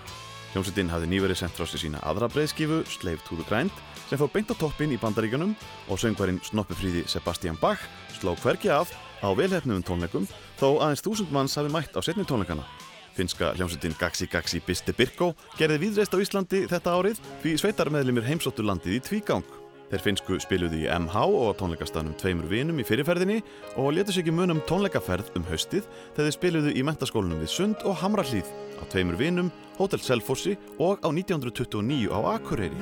[0.53, 4.31] Hljómsveitin hafði nýverið sent frá sig sína aðra breiðskifu Slave to the Grind sem fór
[4.31, 5.51] beint á toppin í bandaríkjunum
[5.91, 7.83] og söngvarinn snoppufríði Sebastian Bach
[8.21, 10.31] sló hvergi af á velhefnum tónleikum
[10.61, 12.63] þó aðeins þúsund manns hafi mætt á setni tónleikana.
[13.19, 18.63] Finska hljómsveitin Gaxi Gaxi Bisti Birko gerði viðreist á Íslandi þetta árið því sveitarmeðlimir heimsóttu
[18.63, 19.58] landið í tvígang.
[19.89, 23.39] Þeir finsku spiluði í MH og á tónleikastanum tveimur vinum í fyrirferðinni
[23.81, 27.81] og letu sig ekki munum tónleikaferð um haustið þegar þeir spiluðu í mentaskólanum við Sund
[27.89, 32.77] og Hamrahlíð á tveimur vinum, Hotel Selfossi og á 1929 á Akureyri.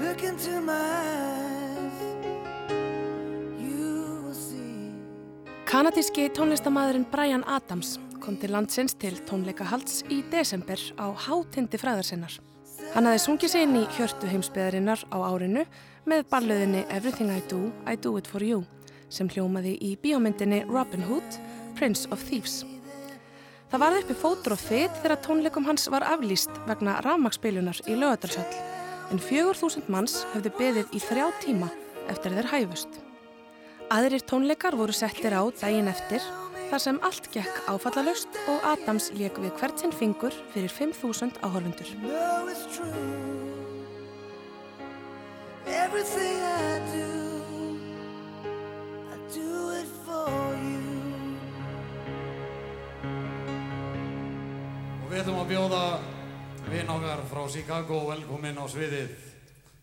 [5.67, 12.35] Kanadíski tónlistamæðurinn Brian Adams kom til landsins til tónleikahalds í desember á hátindi fræðarsinnar.
[12.93, 15.63] Hann hafði sungið sig inn í hjörtu heimsbyðarinnar á árinu
[16.07, 18.63] með ballöðinni Everything I Do, I Do It For You
[19.11, 21.37] sem hljómaði í bíómyndinni Robin Hood,
[21.77, 22.61] Prince of Thieves.
[23.67, 28.61] Það varði uppi fótur og þitt þegar tónleikum hans var aflýst vegna rafmagsbilunar í lögadalsöll
[29.11, 31.69] en 4000 manns höfðu beðið í þrjá tíma
[32.11, 32.99] eftir þeir hæfust.
[33.91, 36.23] Aðrir tónleikar voru settir á daginn eftir
[36.71, 41.91] þar sem allt gekk áfallalust og Adams lék við hvert sinn fingur fyrir 5000 áhorfundur.
[45.69, 47.11] Everything I do,
[49.11, 50.83] I do it for you.
[55.03, 55.81] Og við ætlum að bjóða
[56.67, 59.11] vinn okkar frá Chicago velkominn á sviðið.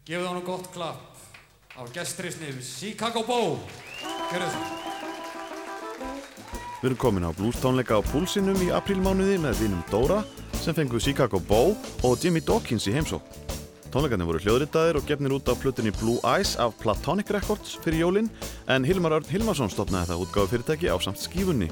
[0.04, 1.14] Gefið hann gott klapp.
[1.74, 3.58] á gestrisni Chicago Bow.
[4.30, 4.62] Gjörðu svo.
[6.82, 10.20] Við erum komin á blues tónleika á púlsinum í aprílmánuði með vinum Dóra
[10.60, 11.74] sem fengu Chicago Bow
[12.04, 13.24] og Jimmy Dawkins í heimsók.
[13.94, 18.30] Tónleikarnir voru hljóðritaðir og gefnir út á flutinni Blue Eyes af Platonic Records fyrir jólinn
[18.66, 21.68] en Hilmar Örn Hilmarsson stopnaði það útgáðu fyrirtæki á samt skífunni.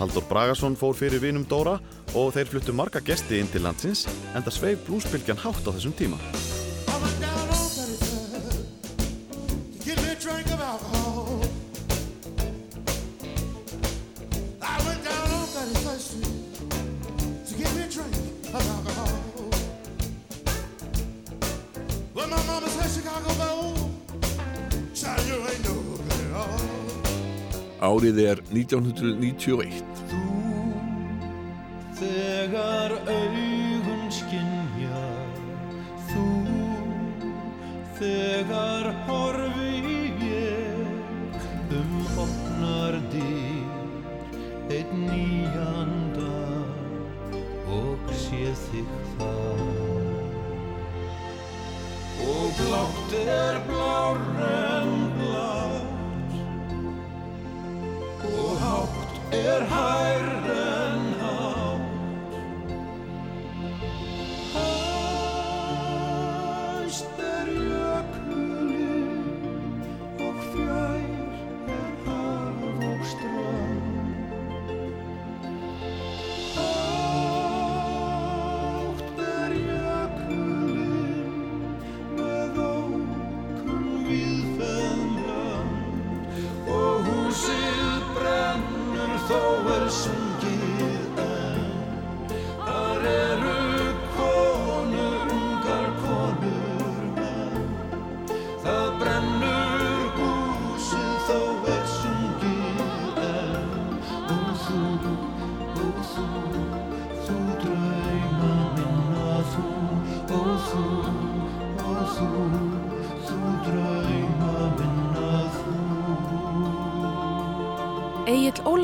[0.00, 1.76] Haldur Bragason fór fyrir vinum Dóra
[2.16, 5.92] og þeir fluttu marga gesti inn til landsins en það sveif bluesbylgjan hátt á þessum
[5.98, 6.16] tíma.
[22.18, 23.74] Well, my mama said Chicago Bowl.
[24.92, 26.66] Child, you ain't no good at all.
[27.78, 29.86] Árið er 1991.
[32.00, 35.04] Þegar augun skynja
[36.10, 36.26] þú
[38.00, 39.47] Þegar horfi
[53.08, 56.32] blátt er blár en blátt
[58.24, 60.27] og hátt er hær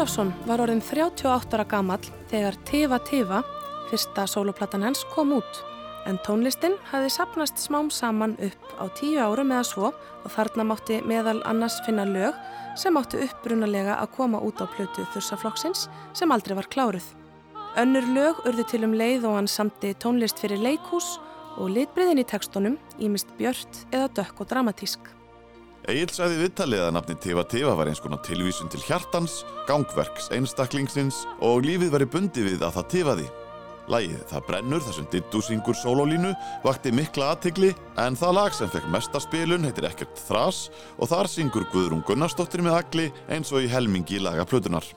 [0.04, 3.38] Ólafsson var orðin 38 ára gamall þegar Tifa Tifa,
[3.88, 5.60] fyrsta sóloplatan hans, kom út.
[6.04, 11.00] En tónlistin hafði sapnast smám saman upp á tíu árum eða svo og þarna mátti
[11.08, 12.36] meðal annars finna lög
[12.76, 17.08] sem áttu upprunalega að koma út á plötu þursaflokksins sem aldrei var kláruð.
[17.80, 21.14] Önnur lög urðu til um leið og hann samti tónlist fyrir leikhús
[21.56, 25.14] og litbriðin í tekstunum ímist björt eða dökk og dramatísk.
[25.84, 30.30] Egil sagði í viðtalið að nafni Tifa Tifa var eins konar tilvísun til hjartans, gangverks,
[30.32, 33.26] einstaklingsins og lífið væri bundi við að það tifaði.
[33.92, 36.30] Lægið Það brennur þar sem Dittu syngur sólólínu
[36.64, 41.28] vakti mikla aðtigli en það lag sem fekk mesta spilun heitir ekkert þras og þar
[41.28, 44.88] syngur Guðrún Gunnarsdóttir með agli eins og í helmingi laga plötunar.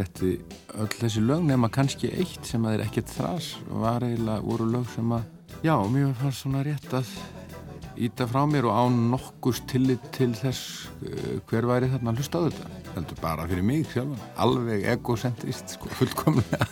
[0.00, 0.36] Setti
[0.80, 4.88] öll þessi lög nema kannski eitt sem að er ekkert þras var eiginlega voru lög
[4.94, 5.28] sem að
[5.66, 7.12] já, mér fannst svona rétt að
[8.00, 12.40] íta frá mér og án nokkurs tillit til þess uh, hver væri þarna að hlusta
[12.40, 12.70] á þetta.
[12.94, 14.22] Heldur bara fyrir mig sjálfan.
[14.40, 16.70] Alveg egocentrist sko, fullkomlega.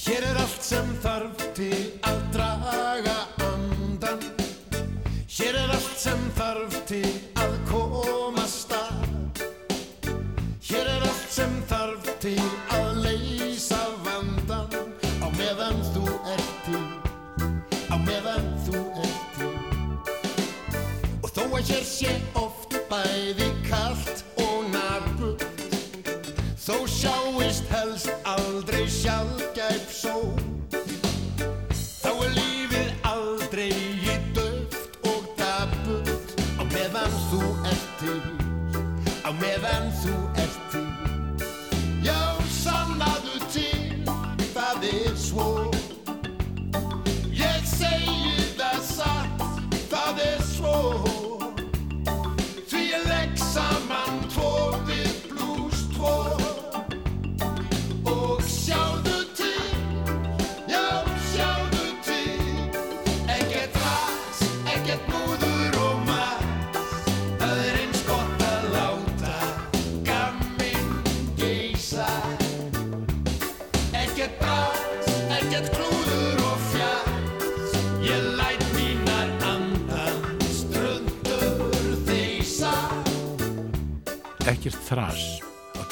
[0.00, 2.19] Hér er allt sem þarf til að
[21.90, 23.59] sé oft bæði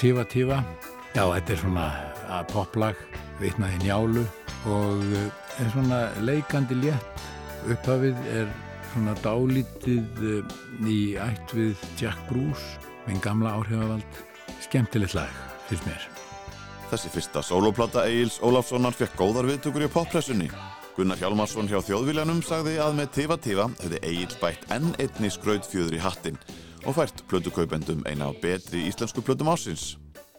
[0.08, 0.58] tífa tífa
[1.12, 1.86] já þetta er svona
[2.48, 2.96] poplag
[3.42, 4.22] vitnaði njálu
[4.68, 5.26] og eh,
[5.60, 7.24] er svona leikandi létt.
[7.68, 8.48] Upphafið er
[8.92, 10.54] svona dálítið eh,
[10.88, 14.22] í ætt við Jack Bruce minn gamla áhrifavald.
[14.64, 15.28] Skemmtilegt lag,
[15.68, 16.08] finnst mér.
[16.88, 20.48] Þessi fyrsta sólóplata Egils Ólafssonar fekk góðar viðtökur í poppressunni.
[20.96, 25.98] Gunnar Hjálmarsson hjá Þjóðviljanum sagði að með Tifa Tifa hefði Egil bætt enn einni skrautfjöður
[25.98, 26.40] í hattinn
[26.86, 29.96] og fært plötukaupendum eina af betri íslensku plötum ásins.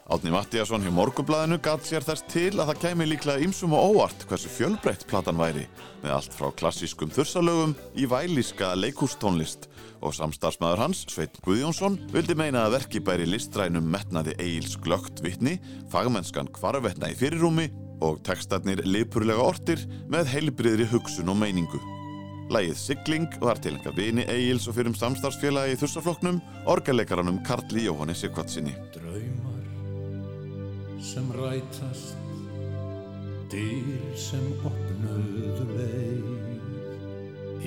[0.10, 4.24] Átni Mattíasson hjá Morgublaðinu gatt sér þess til að það kæmi líklega ýmsum og óvart
[4.26, 5.68] hversu fjölbreytt platan væri
[6.02, 9.68] með allt frá klassískum þursalögum í vælíska leikústónlist
[10.02, 15.60] og samstarfsmaður hans, Sveit Guðjónsson, vildi meina að verki bæri listrænum metnaði Egils glögt vitni,
[15.94, 17.70] fagmennskan kvarvetna í fyrirrúmi
[18.02, 21.99] og textarnir lipurlega ortir með heilbriðri hugsun og meiningu.
[22.50, 27.86] Lægið Sigling var til enga vini Egils og fyrir um samstarfsfélagi í þursaflokknum, orgaleikaranum Karli
[27.86, 28.74] Jóhanni Sigvartsinni.
[31.00, 32.18] sem rætast
[33.50, 36.28] dyr sem opnuðu leið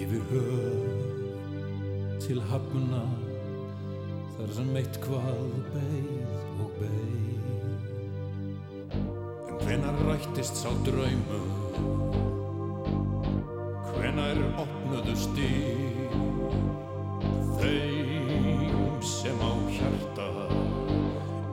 [0.02, 1.06] yfir höf
[2.26, 3.02] til hafna
[4.36, 5.42] þar sem eitt hvað
[5.72, 6.36] beið
[6.66, 7.42] og beið
[8.98, 12.21] en hvenar rættist sá draumur
[13.96, 16.16] hvenar opnuðust dyr
[17.60, 20.28] þeim sem á hjarta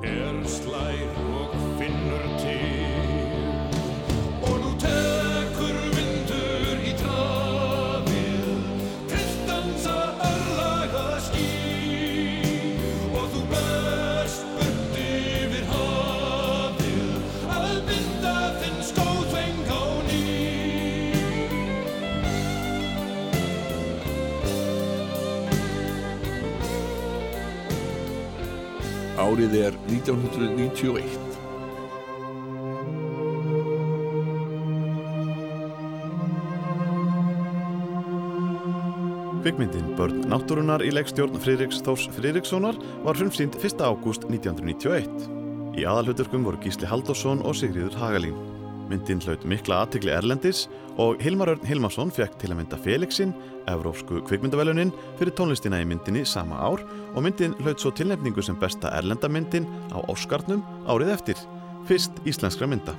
[0.09, 1.58] er slær og
[29.29, 31.03] Árið er 1991.
[39.43, 43.83] Kvikmyndin Börn náttúrunar í leikstjórn Friðriks Þórs Friðrikssonar var frumsýnd 1.
[43.85, 45.29] ágúst 1991.
[45.77, 48.58] Í aðalhuturkum voru Gísli Halldórsson og Sigríður Hagalín.
[48.89, 50.63] Myndin hlaut mikla aðtikli Erlendis
[50.99, 53.35] og Hilmar Örn Hilmarsson fekk til að mynda Felixin,
[53.69, 56.81] Evrópsku kvikmyndavelunin, fyrir tónlistina í myndinni sama ár
[57.13, 61.43] og myndin hlaut svo tilnefningu sem besta erlendamyndin á Óskarnum árið eftir,
[61.85, 62.97] fyrst íslenskra mynda.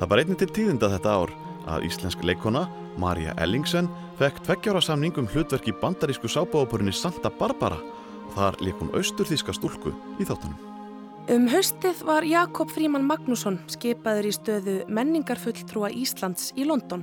[0.00, 1.34] Það var einnig til tíðinda þetta ár
[1.68, 2.66] að íslensk leikona,
[2.98, 8.82] Marja Ellingsen, fekk tveggjára samning um hlutverk í bandarísku sábáðapurinni Santa Barbara og þar leik
[8.82, 10.67] hún austurþíska stúlku í þáttunum.
[11.28, 17.02] Um haustið var Jakob Fríman Magnússon skipaður í stöðu menningarfulltrúa Íslands í London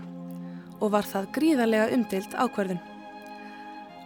[0.80, 2.80] og var það gríðarlega umdilt ákverðun.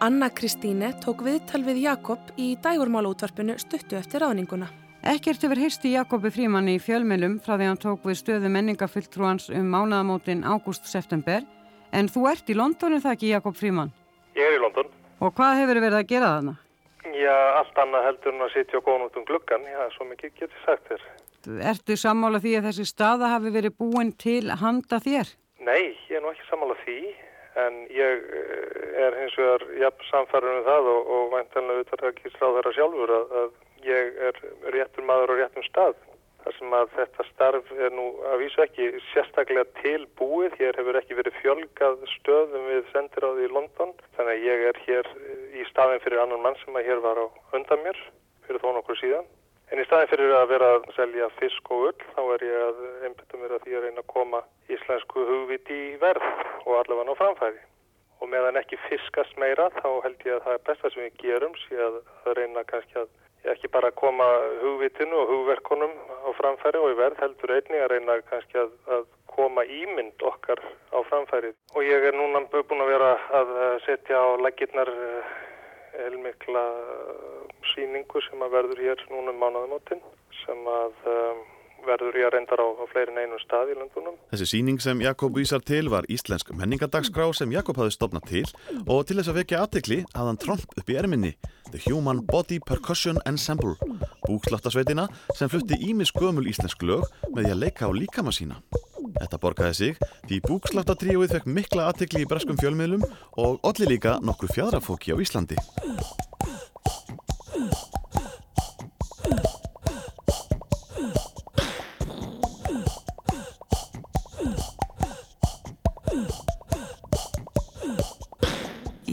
[0.03, 4.67] Anna Kristíne tók viðtal við Jakob í dægurmálaútvarpinu stuttu eftir ráðninguna.
[5.07, 9.47] Ekkert hefur hýrst í Jakobi Frímanni í fjölmjölum frá því hann tók við stöðu menningafulltrúans
[9.55, 11.47] um mánaðamótin ágúst-september
[11.95, 13.95] en þú ert í London er það ekki Jakob Fríman?
[14.35, 14.91] Ég er í London.
[15.23, 16.59] Og hvað hefur verið að gera þarna?
[17.07, 19.65] Já, allt annað heldur en að sitja og góða út um gluggan.
[19.69, 21.05] Já, svo mikið get ég sagt þér.
[21.71, 25.31] Ertu sammála því að þessi staða hafi verið búin til handa þér?
[25.63, 26.97] Nei, ég er nú ekki sammála því,
[27.63, 32.33] en ég eh, er hins vegar jafn samfærður um það og, og væntanlega auðvitað ekki
[32.35, 34.41] sráð þeirra sjálfur að, að ég er
[34.75, 35.95] réttur maður á réttum stað.
[36.43, 40.55] Þar sem að þetta starf er nú að vísu ekki sérstaklega tilbúið.
[40.59, 43.91] Hér hefur ekki verið fjölgað stöðum við sendiráði í London.
[44.17, 45.11] Þannig að ég er hér
[45.59, 47.25] í staðin fyrir annan mann sem að hér var á
[47.57, 47.99] undan mér
[48.47, 49.27] fyrir þó nokkur síðan.
[49.69, 52.79] En í staðin fyrir að vera að selja fisk og ull þá er ég að
[53.05, 54.43] einbytta mér að því að reyna að koma
[54.73, 56.25] íslensku hugviti í verð
[56.65, 57.61] og allavega ná framfæri.
[58.19, 61.53] Og meðan ekki fiskast meira þá held ég að það er besta sem við gerum
[61.85, 63.11] að, að reyna kannski að
[63.47, 64.27] ekki bara að koma
[64.63, 65.93] hugvitinu og hugverkunum
[66.27, 70.59] á framfæri og í verð heldur einnig að reyna kannski að, að koma ímynd okkar
[70.91, 71.53] á framfæri.
[71.75, 73.53] Og ég er núna búin að vera að
[73.85, 74.91] setja á laggirnar
[75.95, 76.65] heilmikla
[77.73, 80.03] síningu sem að verður hér núna um mánuðamótin
[80.43, 81.41] sem að um,
[81.87, 84.17] verður ég að reyndar á, á fleiri en einu stað í löndunum.
[84.33, 88.45] Þessi síning sem Jakob vísar til var íslensk menningadagskrá sem Jakob hafði stopnað til
[88.85, 91.33] og til þess að vekja aðtekli hafði hann tromp upp í erminni
[91.71, 93.77] The Human Body Percussion Ensemble
[94.29, 95.07] búksláttasveitina
[95.37, 98.61] sem flutti ímis gömul íslensk lög með því að leika á líkama sína.
[99.19, 103.05] Þetta borgaði sig því búksláttatríóið fekk mikla aðtekli í breskum fjölmiðlum
[103.41, 105.57] og allir líka nokkur fjadrafóki á Íslandi.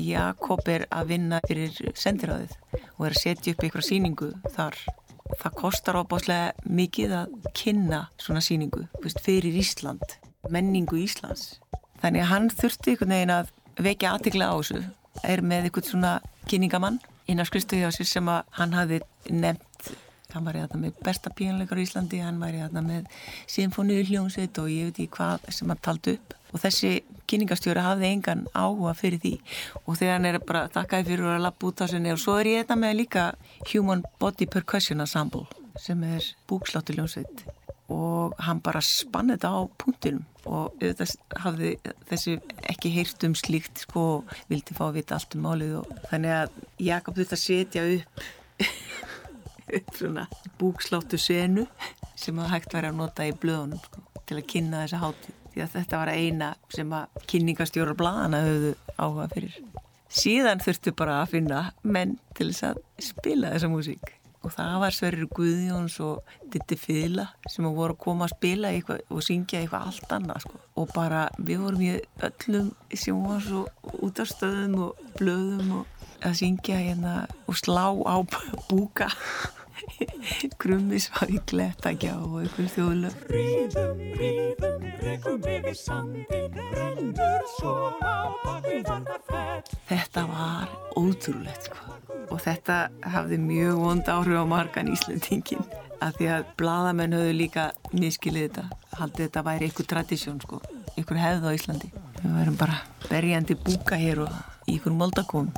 [0.07, 2.55] Jakob er að vinna fyrir sendiráðið
[2.97, 4.79] og er að setja upp einhverja síningu þar.
[5.41, 8.85] Það kostar óbáslega mikið að kynna svona síningu
[9.25, 10.05] fyrir Ísland,
[10.53, 11.57] menningu Íslands.
[12.03, 13.53] Þannig að hann þurfti einhvern veginn að
[13.83, 14.83] vekja aðtikla á þessu
[15.27, 16.13] er með einhvern svona
[16.47, 19.01] kynningamann innan skristu hjá sér sem að hann hafi
[19.31, 19.93] nefnt.
[20.35, 23.07] Hann var hérna með besta píanleikar í Íslandi hann var hérna með
[23.51, 26.37] symfóníu hljómsveit og ég veit ekki hvað sem hann taldi upp.
[26.53, 26.93] Og þessi
[27.31, 29.35] kynningastjóri hafði engan áhuga fyrir því.
[29.85, 32.53] Og þegar hann er bara þakkaði fyrir að lappa út á sinni og svo er
[32.53, 33.27] ég þetta með líka
[33.73, 35.47] Human Body Percussion Ensemble
[35.81, 37.45] sem er búksláttu hljómsveit.
[37.93, 41.71] Og hann bara spann þetta á punktinum og auðvitað hafði
[42.09, 42.37] þessi
[42.71, 44.05] ekki heyrt um slíkt sko
[44.51, 48.27] vildi fá að vita allt um málið og þannig að Jakob þurfti að setja upp
[49.79, 50.27] upp svona
[50.61, 51.67] búksláttu senu
[52.17, 55.65] sem að hægt væri að nota í blöðunum sko, til að kynna þessa hátíð því
[55.65, 59.57] að þetta var eina sem að kynningastjórar blaðana höfðu áhuga fyrir.
[60.17, 64.13] Síðan þurftu bara að finna menn til þess að spila þessa músík.
[64.45, 69.25] Og það var Sverrir Guðjóns og Ditti Fila sem voru að koma að spila og
[69.25, 70.61] syngja eitthvað allt annað sko.
[70.77, 71.91] og bara við vorum í
[72.29, 77.17] öllum sjónvars og útastöðum og blöðum og að syngja hérna
[77.49, 78.17] og slá á
[78.69, 79.09] búka
[80.61, 88.33] krummis var í glettakjá og einhver þjóðlöf Ríðum, ríðum, rekum yfir sandin, rennur svo á
[88.45, 89.75] bakvið varðar fett.
[89.91, 91.97] þetta var ótrúlegt sko.
[92.31, 92.79] og þetta
[93.15, 95.65] hafði mjög vond áhrif á margan Íslandingin
[96.01, 100.61] af því að bladamenn höfðu líka miskilið þetta haldið þetta væri einhver tradisjón sko,
[100.97, 101.93] einhver hefð á Íslandi
[102.23, 104.37] við værum bara berjandi búka hér og
[104.67, 105.53] í einhver moldakóm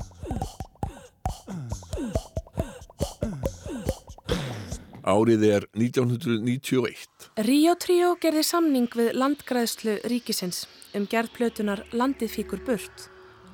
[5.09, 7.31] Árið er 1991.
[7.41, 10.67] Ríó Tríó gerði samning við landgræðslu ríkisins
[10.99, 13.07] um gerð plötunar Landið fíkur burt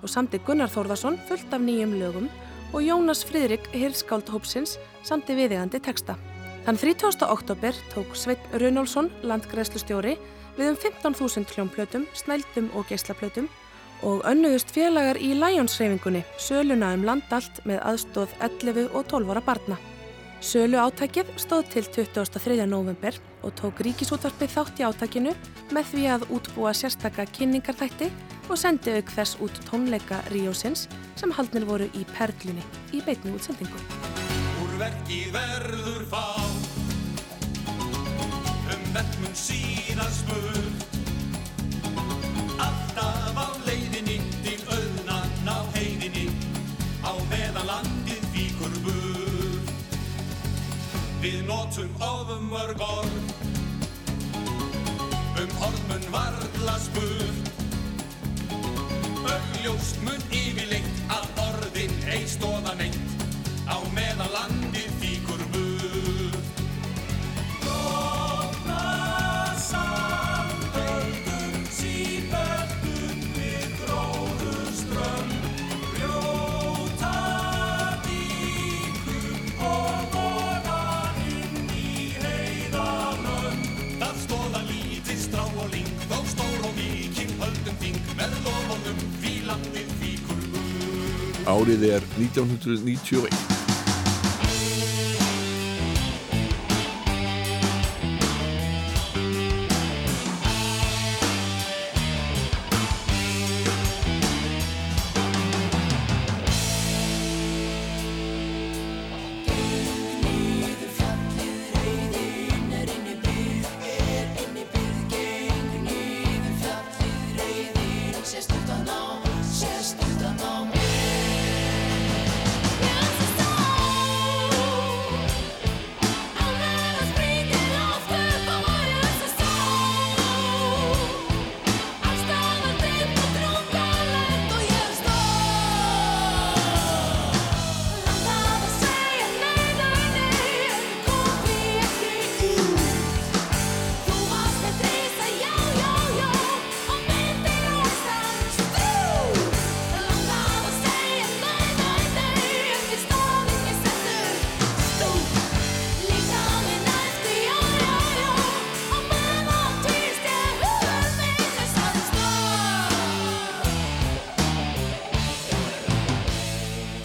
[0.03, 2.27] og samti Gunnar Þórðarsson fullt af nýjum lögum
[2.75, 4.75] og Jónas Friðrik Hirskáld Hópsins
[5.07, 6.19] samti viðegandi texta.
[6.67, 7.23] Þann 30.
[7.23, 10.19] oktober tók Sveit Runálsson, landgræðslustjóri,
[10.59, 13.47] við um 15.000 hljómplötum, snældum og geislaplötum
[14.03, 19.85] og önnuðust félagar í Lions-reyfingunni söluna um landallt með aðstóð 11 og 12 ára barna.
[20.45, 22.67] Sölu átækið stóð til 23.
[22.69, 25.33] november og tók ríkisútvarpið þátt í átakinu
[25.73, 28.11] með því að útbúa sérstaka kynningarþætti
[28.53, 30.85] og sendi auk þess út tónleika Ríósins
[31.17, 32.61] sem haldnir voru í Perlunni
[32.93, 33.81] í beitni útsendingu.
[34.61, 36.27] Úr verki verður fá
[38.69, 41.01] Um verkmun síðan spurt
[42.61, 43.34] Alltaf
[51.25, 53.15] Við notum ofum mörg orð.
[55.41, 57.49] Um orðmun varla spurt.
[59.23, 63.25] Augljóst mun yfirleitt að orðin ei stóða neitt.
[63.65, 64.94] Á meðan landið
[91.45, 93.54] Árið er 1991.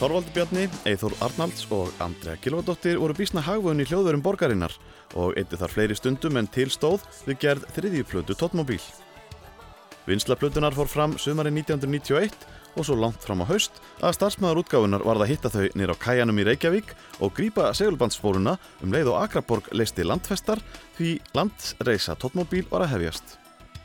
[0.10, 4.74] Þorvaldur Bjarni, Eithór Arnalds og Andrea Gilvardóttir voru bísna hagvöðun í hljóðverum borgarinnar
[5.14, 8.80] og eittu þar fleiri stundum en til stóð við gerð þriðju plötu Tóttmóbíl.
[10.08, 12.34] Vinsla plötunar fór fram sumari 1991
[12.74, 16.02] og svo langt fram á haust að starfsmæður útgáfunar varð að hitta þau nýr á
[16.02, 20.64] kæjanum í Reykjavík og grípa segulbandsspóruna um leið og Akraborg leisti landfestar
[20.98, 23.38] því landreisa tóttmóbíl var að hefjast.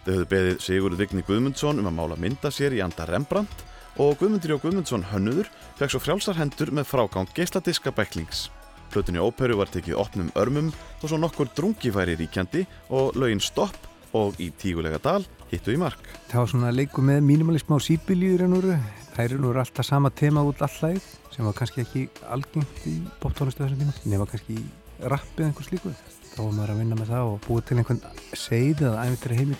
[0.08, 4.18] Þau höfðu beðið Sigurð Vigni Guðmundsson um að mála mynda sér í anda Rembrandt og
[4.18, 5.48] Guðmundur Jó Guðmundsson hönnuður
[5.78, 8.48] fekk svo frjálsar hendur með frágang geisladiska bæklings.
[8.90, 12.64] Plötunni óperu var tekið opnum örmum og svo nokkur drungi væri ríkjandi
[12.94, 16.02] og lögin Stopp og í Tígulega dal hittu í mark.
[16.30, 18.70] Það var svona leiku með mínimalism á síbíljur en úr.
[19.14, 20.98] Það eru nú alltaf sama tema út allæg
[21.34, 24.58] sem var kannski ekki algengt í poptónustu þessum tíma nema kannski
[25.02, 25.94] rappið einhvers líku.
[26.34, 28.04] Þá var maður að vinna með það og búið til einhvern
[28.34, 29.54] segð eða æfintir heim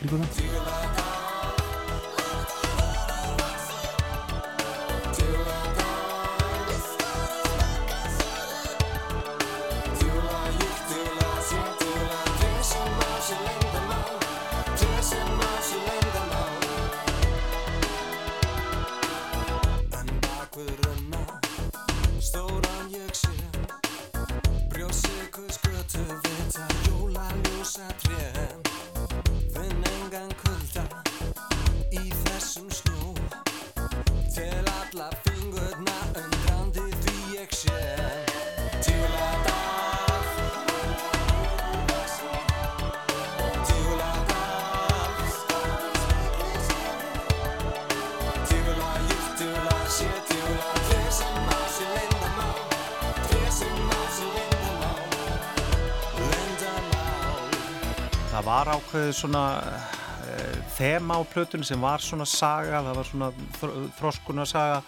[58.65, 63.29] var ákveðið svona uh, þema á plötunni sem var svona saga, það var svona
[63.59, 64.81] þr þroskuna saga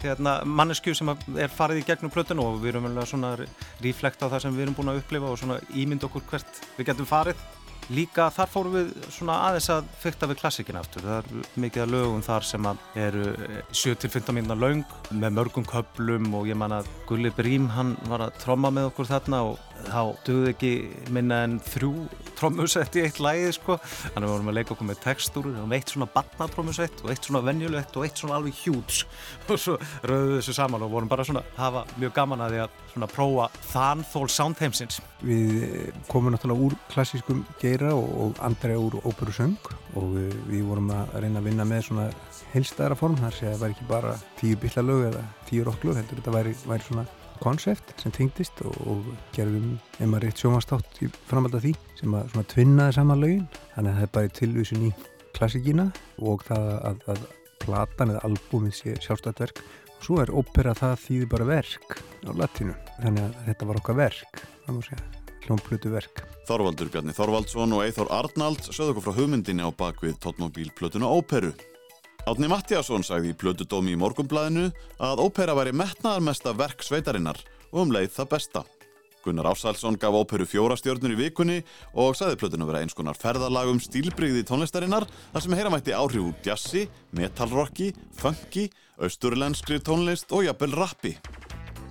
[0.00, 3.32] hérna, mannesku sem er farið í gegnum plötunni og við erum vel að svona
[3.84, 6.90] reflekta á það sem við erum búin að upplifa og svona ímynda okkur hvert við
[6.90, 7.48] getum farið.
[7.90, 11.02] Líka þar fórum við svona aðeins að fykta við klassikina aftur.
[11.02, 12.68] Það er mikið að lögum þar sem
[13.02, 13.24] eru
[13.74, 18.38] 7-15 mínuna löng með mörgum köplum og ég man að Gulli Brím hann var að
[18.44, 20.72] tromma með okkur þarna og þá dögðu ekki
[21.14, 21.92] minna en þrjú
[22.40, 23.76] trommusett í eitt lægi sko.
[23.80, 27.28] Þannig að við vorum að leika okkur með textúrur og eitt svona barnatrommusett og eitt
[27.28, 29.02] svona venjulegt og eitt svona alveg hjúts
[29.50, 29.76] og svo
[30.06, 33.10] rauðum við þessu saman og vorum bara svona hafa mjög gaman að því að svona
[33.10, 35.00] prófa þanþól soundheimsins.
[35.20, 40.66] Við eh, komum náttúrulega úr klassískum geira og, Andrea úr óperu söng og við, við
[40.68, 42.10] vorum að reyna að vinna með svona
[42.54, 46.00] heilstæðara form þar sé að það væri ekki bara tíu billa lög eða tíu rocklög
[46.00, 47.06] heldur þetta væri, væri svona
[47.42, 52.50] konsept sem tengdist og, og gerðum rétt sjómastátt í framhald af því sem að svona
[52.54, 53.46] tvinnaði saman lögin.
[53.74, 54.94] Þannig að það er bara tilvísun í
[55.36, 55.90] klassíkina
[56.20, 57.28] og það að, að
[57.60, 59.64] platan eða albúmið sé sjálfstætt verk.
[59.98, 63.98] Og svo er ópera það þýði bara verk á latinu þannig að þetta var okkar
[63.98, 65.08] verk það má segja,
[65.46, 71.06] hljómplutu verk Þorvaldur Bjarni Þorvaldsson og Eithor Arnald sögðu okkur frá hugmyndinni á bakvið tóttmóbílplötuna
[71.06, 71.52] Óperu.
[72.28, 74.66] Átni Mattiasson sagði í plötudómi í morgumblæðinu
[75.00, 77.38] að ópera væri metnaðarmesta verk sveitarinnar
[77.70, 78.62] og um leið það besta.
[79.24, 81.58] Gunnar Ásælsson gaf óperu fjóra stjörnur í vikunni
[81.92, 86.28] og sagði plötuna vera eins konar ferðalag um stílbrigði tónlistarinnar þar sem heyra mætti áhrif
[86.28, 86.86] úr jazzi,
[87.16, 87.90] metalrocki,
[88.20, 88.68] funky,
[89.00, 91.16] austurlenskri tónlist og jafnvel rappi.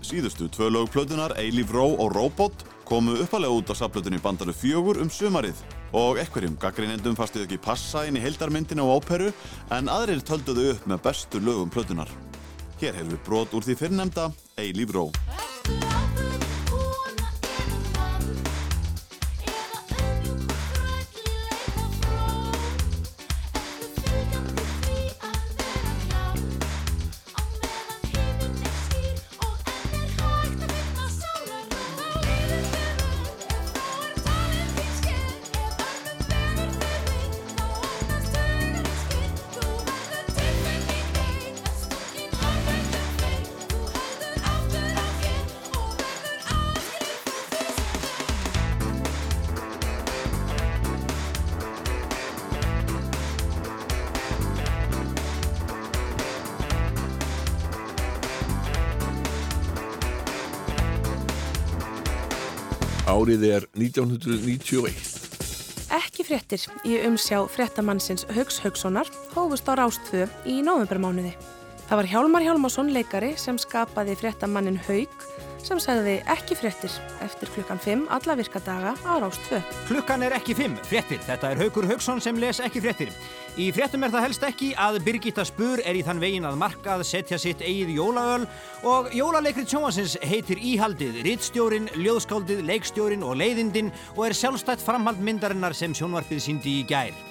[0.06, 5.01] Síðustu tvö lög plötunar, Eilíf Ró og Robot, komu uppalega út á safplötunni bandalu fjögur
[5.01, 5.57] um sumarið
[5.95, 9.31] og ekverjum gaggrínendum fastið ekki passa inn í heildarmyndina á óperu
[9.75, 12.11] en aðrir tölduðu upp með bestu lögum plötunar.
[12.79, 15.09] Hér hefur við brot úr því fyrrnemda Eilíf Ró.
[63.39, 64.95] Árið er 1991.
[65.95, 71.31] Ekki fréttir í umsjá fréttamannsins Haugs Haugssonar hófust á Rástfö í novembermánuði.
[71.87, 75.23] Það var Hjálmar Hjálmarsson leikari sem skapaði fréttamannin Haug
[75.65, 79.60] sem sagði ekki fréttir eftir klukkan 5 alla virkadaga á Rástfö.
[79.88, 81.22] Klukkan er ekki 5, fréttir.
[81.26, 83.14] Þetta er Haugur Haugsson sem les ekki fréttir.
[83.60, 87.06] Í fréttum er það helst ekki að Birgitta Spur er í þann vegin að markað
[87.07, 88.45] setja sitt eigið jólaöl
[88.88, 95.76] og jólaleikrið sjónvansins heitir Íhaldið, rittstjórin, ljóðskáldið, leikstjórin og leiðindin og er sjálfstætt framhald myndarinnar
[95.76, 97.28] sem sjónvarpið síndi í gær.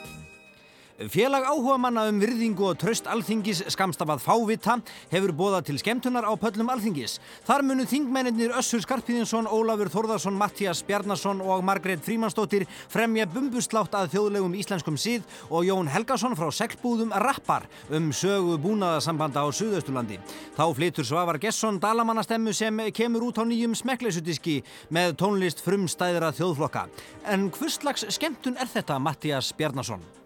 [0.99, 4.75] Félag áhuga manna um virðingu og tröst alþingis skamstafað fávita
[5.13, 7.21] hefur bóðað til skemmtunar á pöllum alþingis.
[7.47, 14.11] Þar munu þingmennir Össur Skarpíðinsson, Ólafur Þórðarsson, Mattías Bjarnason og Margrét Frímansdóttir fremja bumbuslátt að
[14.17, 20.19] þjóðlegum íslenskum síð og Jón Helgason frá seglbúðum rappar um sögu búnaðasambanda á Suðausturlandi.
[20.59, 26.89] Þá flytur Svavar Gesson dalamannastemmu sem kemur út á nýjum smekkleisudiski með tónlist frumstæðra þjóðflokka.
[27.31, 30.18] En hvurslags skemmtun er þetta, Mattías Bjarnason?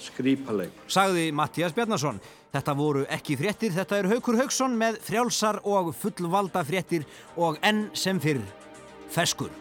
[0.00, 0.74] Skrýpaleg.
[0.90, 2.20] Sagði Mattías Bjarnason.
[2.50, 7.04] Þetta voru ekki fréttir, þetta er Haukur Hauksson með frjálsar og fullvalda fréttir
[7.38, 8.42] og enn sem fyrr,
[9.14, 9.52] feskur.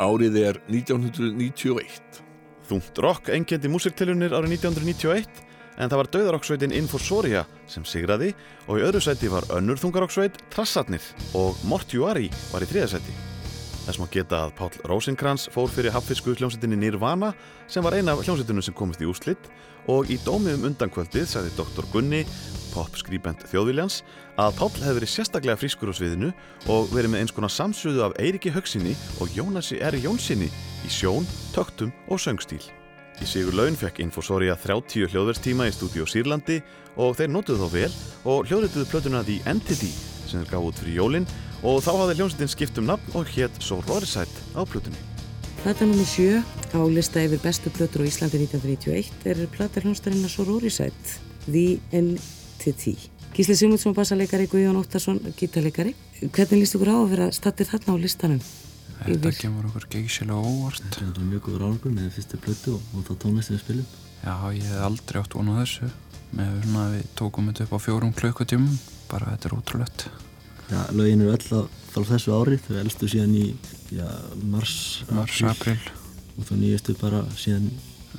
[0.00, 2.22] Árið er 1991.
[2.64, 5.44] Þungt rock engendi músiktilunir árið 1991
[5.76, 8.32] en það var döðarokksveitin Inforsoria sem sigraði
[8.64, 11.04] og í öðru sæti var önnur þungarokksveit Trassarnir
[11.36, 13.33] og Mortuari var í þriðasæti.
[13.84, 17.34] Þess má geta að Páll Rósinkrans fór fyrir hafnfisku hljómsveitinni Nirvana
[17.68, 19.50] sem var eina af hljómsveitunum sem komist í úslitt
[19.92, 21.84] og í dómið um undankvöldið sagði Dr.
[21.92, 22.22] Gunni,
[22.72, 23.98] popskrýbent þjóðviljans,
[24.40, 26.32] að Páll hefði verið sérstaklega frískur á sviðinu
[26.72, 30.00] og verið með eins konar samsöðu af Eiriki Högsinni og Jónasi R.
[30.00, 32.62] Jónsinni í sjón, töktum og söngstíl.
[33.20, 36.62] Í sigur laun fekk Infosoria 30 hljóðverstíma í stúdíu Sýrlandi
[36.96, 37.92] og þeir notuðu þá vel
[38.24, 39.92] og hljóðrituðu plötuna The Entity
[40.24, 41.28] sem þeir gaf út fyrir jólinn
[41.64, 45.00] og þá hafði hljómsveitin skipt um nafn og hétt Sororisite á plötunni.
[45.62, 46.04] Plata nr.
[46.04, 46.42] 7
[46.76, 52.98] á lista yfir bestu plötur á Íslandi 1991 er plata hljómsdærinnar Sororisite, The Entity.
[53.34, 55.94] Gísli Sigmundsson, bassaleikari, Guðjón Óttarsson, gítarleikari.
[56.20, 58.42] Hvernig líst ykkur á að vera stattir þarna á listanum?
[59.00, 60.84] Þetta kemur okkur geysilega óvart.
[60.84, 63.88] Þetta er mjög góður árangur með fyrstu plötu og, og það tónlistið við spilum.
[64.20, 65.90] Já, ég hef aldrei átt vonu þessu.
[66.34, 68.78] Með að við tókum þetta upp á fjórum klukkutímum.
[69.10, 70.06] Bara þetta er ótrúlegt.
[70.70, 71.60] Já, lögin eru öll á
[71.92, 72.60] frá þessu ári.
[72.64, 73.46] Þau elstu síðan í
[73.94, 74.06] já,
[74.50, 75.78] mars, Mars, april.
[76.34, 77.72] Og þá nýjastu bara síðan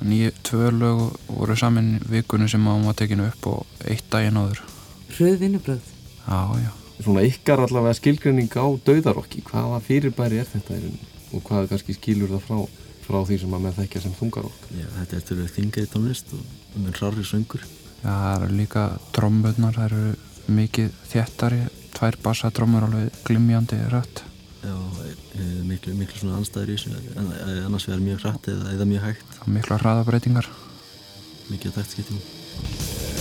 [0.04, 4.60] Nýju, tvö lög voru saman vikunum sem án var tekinu upp og eitt daginn áður.
[5.16, 5.86] Hröð vinnubröð.
[6.26, 6.72] Já, já.
[7.00, 10.90] Svona ykkar allavega skilgreining á dauðarokki, hvaða fyrirbæri er þetta í
[11.32, 12.60] og hvað kannski skilur það frá,
[13.06, 14.68] frá því sem að menn þekkja sem þungarokk?
[14.76, 17.66] Já, þetta er til að þingið tónlist og með rarri söngur.
[18.02, 18.86] Já, það eru líka
[19.16, 21.62] tromböðnar, það eru mikið þéttari,
[21.96, 24.24] tvær bassatrommur alveg glimjandi rætt.
[24.66, 24.76] Já,
[25.38, 29.06] e, miklu, miklu svona anstæður í þessu, e, annars vegar mjög hratt eða, eða mjög
[29.10, 29.38] hægt.
[29.58, 30.50] Mikla hraðabreitingar.
[31.52, 33.15] Mikið taktskiptum.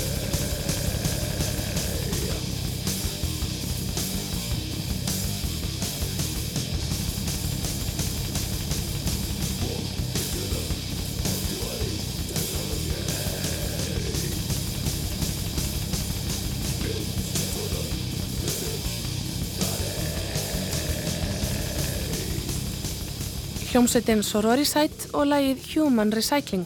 [23.76, 26.62] Hljómsveitin Sororisite og lagið Human Recycling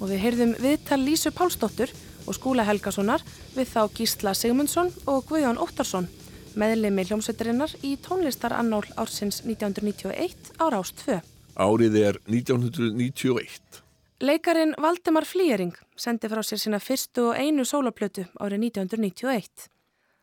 [0.00, 1.90] og við heyrðum viðtal Lísu Pálsdóttur
[2.24, 3.20] og Skúla Helgasonar
[3.52, 6.08] við þá Gísla Sigmundsson og Guðjón Óttarsson
[6.56, 11.20] meðlemi hljómsveitarinnar í tónlistarannál ársins 1991 á Rás 2.
[11.52, 13.84] Árið er 1991.
[14.24, 19.68] Leikarin Valdemar Flýjering sendi frá sér sína fyrstu og einu sólaplötu árið 1991.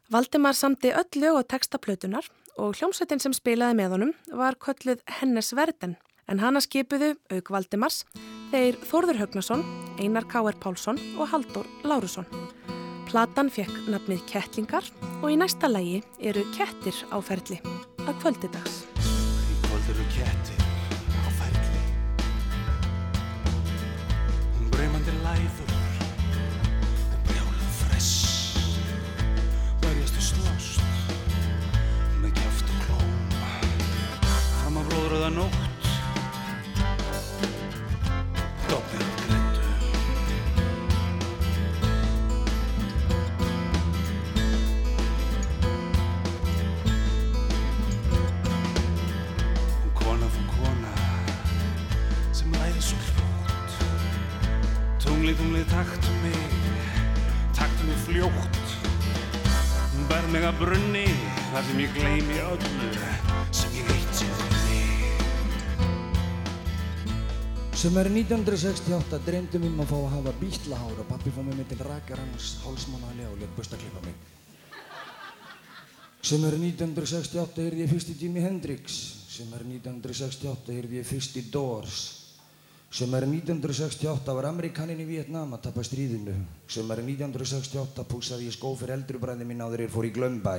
[0.09, 5.53] Valdemar samti öll lög og textaplötunar og hljómsveitin sem spilaði með honum var kölluð Hennes
[5.53, 8.03] Verden en hana skipuðu auk Valdemars
[8.51, 9.63] þeir Þórður Högnason,
[10.01, 10.57] Einar K.R.
[10.59, 12.27] Pálsson og Haldur Lárusson.
[13.07, 14.85] Platan fekk nafnið Kettlingar
[15.21, 17.57] og í næsta lægi eru kettir á ferli
[18.07, 18.77] að kvöldidags.
[19.51, 20.61] Í kvöld eru kettir
[21.27, 21.81] á ferli
[24.71, 25.75] Breymandi læður
[27.27, 28.11] Brjálað fress
[29.83, 30.79] Berjastu slást
[32.23, 33.11] Með kjáft og klóm
[34.23, 35.70] Fram að blóðröða nótt
[55.21, 56.37] Tungli, tungli, taktu mig
[57.53, 58.61] taktu mig fljótt
[60.09, 61.03] ber mig að brunni
[61.51, 62.87] þar sem ég gleymi öllu
[63.53, 64.39] sem ég eitt sér
[67.83, 71.69] Sem er 1968 dreymdum um að fá að hafa bítlahár og pappi fór mig með
[71.75, 74.17] til rakarans hálsmannalega og létt bust að klippa mig.
[76.31, 78.97] Sem er 1968 heyrði ég fyrst í Jimi Hendrix.
[79.37, 82.20] Sem er 1968 heyrði ég fyrst í Doors.
[82.91, 86.33] Sem er 1968 var Amerikanin í Vietnam að tappa stríðinu.
[86.67, 90.57] Sem er 1968 púsaði ég skó fyrir eldrubræði mín áður ég fór í Glömbæ.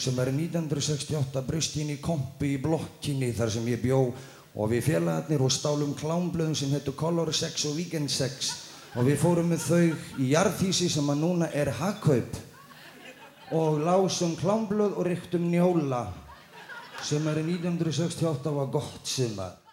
[0.00, 3.98] Sem er 1968 brust inn í kompi í blokkinni þar sem ég bjó
[4.54, 8.50] og við félagarnir og stálum klámblöðum sem heitur Color Sex og Weekend Sex
[8.94, 12.38] og við fórum með þau í jarðhísi sem að núna er Hakkaup
[13.52, 16.06] og lásum klámblöð og ryktum njóla
[17.04, 19.63] sem er 1968 var gott sumar.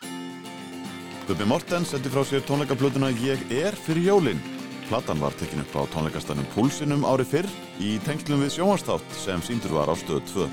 [1.28, 4.42] Gubbi Mortens sendi frá sér tónleikaplötuna Ég er fyrir jólin.
[4.90, 7.48] Platan var tekin upp á tónleikastanum Púlsinum ári fyrr
[7.80, 10.50] í tengslum við sjónvarstátt sem síndur var á stöðu 2.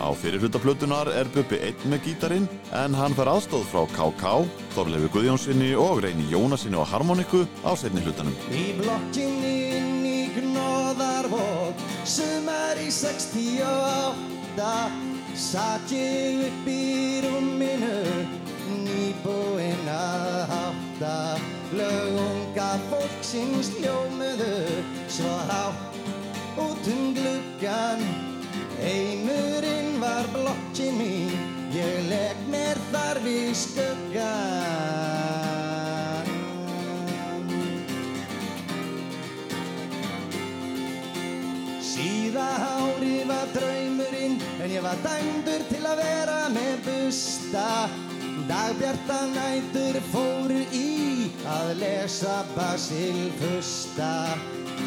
[0.00, 4.24] Á fyrirhlutaplötunar er Bubbi einn með gítarin en hann fær aðstóð frá KK,
[4.74, 8.34] Þorleifi Guðjónssoni og Reyni Jónasinni á harmoniku á setni hlutanum.
[8.50, 14.10] Í blokkinni Gnóðarvók Sumar í 68
[15.40, 18.39] Satt ég upp í rúminu
[19.00, 21.12] Nýbúinn að hátta
[21.72, 25.96] Lögunga fólksins hljómuðu Svo hátt.
[26.60, 28.02] Út um gluggan
[28.82, 31.32] Heimurinn var blokkin mín.
[31.72, 34.28] Ég legg mér þar við skuggan
[41.80, 47.68] Síða hári var draumurinn en ég var dæmdur til að vera með busta
[48.50, 54.34] Dagbjarta nætur fóru í að lesa Basil Fusta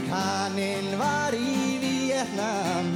[0.10, 2.90] Kaninn var í Vietnam,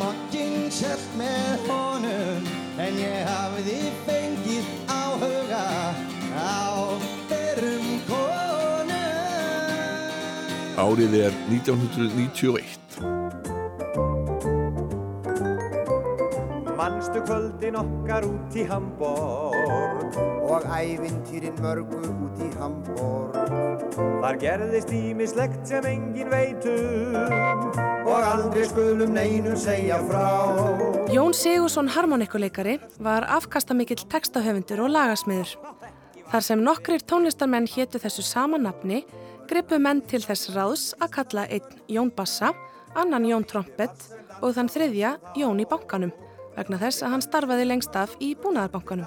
[0.00, 2.48] mokkinn selt með honum
[2.80, 3.76] En ég hafði
[4.08, 5.66] fengið áhuga
[6.32, 6.64] á
[7.28, 8.96] berum konum
[10.80, 13.25] Árið er 1991.
[16.76, 20.16] Manstu kvöldin okkar út í Hamborg?
[20.44, 23.36] Og ævintýrin mörgu út í Hamborg.
[23.96, 27.70] Þar gerðist ímislegt sem engin veitum
[28.06, 30.26] Og aldrei skulum neinum segja frá.
[31.14, 35.56] Jón Sigursson harmonikuleikari var afkastamikill textahöfundur og lagasmiður.
[36.28, 39.04] Þar sem nokkrir tónlistarmenn hétu þessu sama nafni,
[39.48, 42.52] gripu menn til þess ráðs að kalla einn Jón Bassa,
[42.98, 44.08] annan Jón Trompet
[44.42, 46.12] og þann þriðja Jón í bankanum,
[46.56, 49.06] vegna þess að hann starfaði lengst af í búnaðarbankanum.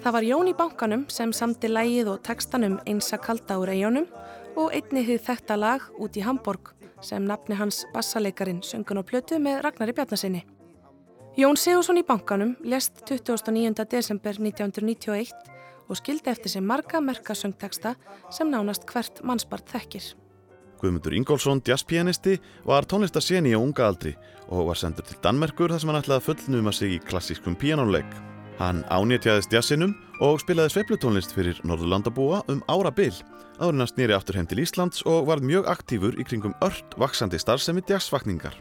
[0.00, 4.06] Það var Jón í bankanum sem samti lægið og textanum einsa kalda úr eigunum
[4.56, 6.72] og einni hið þekta lag út í Hamborg
[7.04, 10.44] sem nafni hans bassaleikarin söngun og plötu með Ragnari Bjarnasinni.
[11.36, 13.84] Jón Sigursson í bankanum lest 29.
[13.92, 15.30] desember 1991
[15.90, 17.94] og skildi eftir sig marga merka söngteksta
[18.30, 20.14] sem nánast hvert mannsbart þekkir.
[20.80, 24.14] Guðmundur Ingólfsson, jazzpianisti, var tónlistaseni á unga aldri
[24.48, 28.08] og var sendur til Danmerkur þar sem hann ætlaði að fullnuma sig í klassískum píanóleik.
[28.60, 29.92] Hann ánýtjaðist jazzinum
[30.24, 33.12] og spilaði sveiflutónlist fyrir Norðurlandabúa um ára bil.
[33.60, 37.40] Árin hann snýri aftur heim til Íslands og var mjög aktífur í kringum ört vaksandi
[37.40, 38.56] starfsemi jazzvakningar.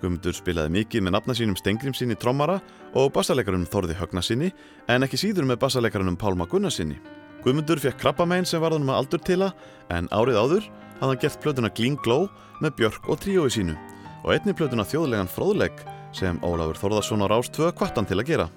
[0.00, 2.58] Guðmundur spilaði mikið með nafna sínum Stengrimsinni trommara
[2.96, 4.50] og bassalekarunum Þorði Högnasinni
[4.92, 6.98] en ekki síður með bassalekarunum Pálma Gunnarsinni.
[7.44, 9.52] Guðmundur fekk krabbamein sem varðanum að aldur tila
[9.92, 10.68] en árið áður
[11.00, 12.28] hafði hann gert plötuna Gling Glow
[12.62, 13.76] með Björk og tríói sínu
[14.22, 15.84] og einni plötuna þjóðlegan fróðleg
[16.16, 18.48] sem Ólafur Þorðarsson á Rás 2 kvartan til að gera.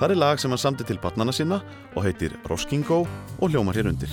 [0.00, 1.60] Það er lag sem hann samti til barnana sinna
[1.94, 4.10] og heitir Roskingo og hljómar hér undir.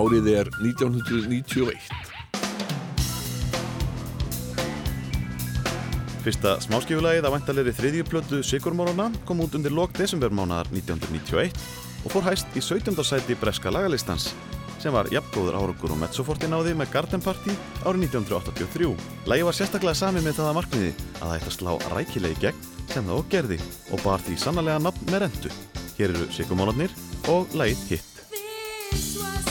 [0.00, 1.76] Árið er 1991.
[6.24, 11.52] Fyrsta smáskifulagið af væntalegri þriðjuplötu Sigurmórona kom út undir lok desembermánaðar 1991
[12.06, 12.96] og fór hæst í 17.
[13.04, 14.30] sæti breska lagalistans
[14.80, 17.52] sem var jafngóður árangur og mezzoforti náði með Garden Party
[17.84, 18.94] árið 1983.
[19.28, 22.68] Lægi var sérstaklega sami með það að markmiði að það ætti að slá rækilegi gegn
[22.94, 23.60] sem það og gerði
[23.90, 25.52] og bar því sannlega nafn með rentu.
[25.98, 26.96] Hér eru Sigurmónarnir
[27.28, 29.49] og lægið Hitt.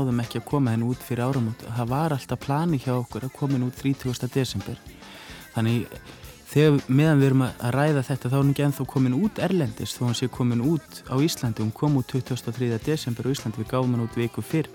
[0.00, 1.62] Náðum ekki að koma henni út fyrir áramót.
[1.76, 4.30] Það var alltaf plani hjá okkur að koma henni út 30.
[4.32, 4.78] desember.
[5.54, 5.98] Þannig
[6.50, 9.94] þegar meðan við erum að ræða þetta þá er hún ekki enþá komin út erlendis.
[9.96, 11.64] Þó hann sé komin út á Íslandi.
[11.64, 12.70] Hún kom út 23.
[12.86, 13.60] desember á Íslandi.
[13.60, 14.70] Við gáðum hann út viku fyrr.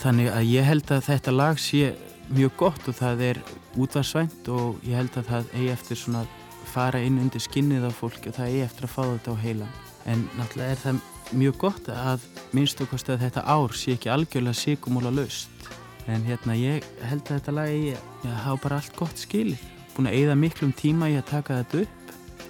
[0.00, 1.94] Þannig að ég held að þetta lag sé
[2.30, 3.42] mjög gott og það er
[3.80, 6.24] útvarsvænt og ég held að það eigi eftir svona
[6.70, 9.72] fara inn undir skinnið á fólk og það eigi eftir að fá þetta á heilan
[10.08, 11.00] en náttúrulega er það
[11.36, 12.24] mjög gott að
[12.56, 15.70] minnst okkar að þetta ár sé ekki algjörlega sigumóla laust
[16.10, 17.94] en hérna ég held að þetta lag eigi
[18.26, 19.62] að hafa bara allt gott skilið.
[19.94, 21.96] Búin að eigða miklum tíma í að taka þetta upp.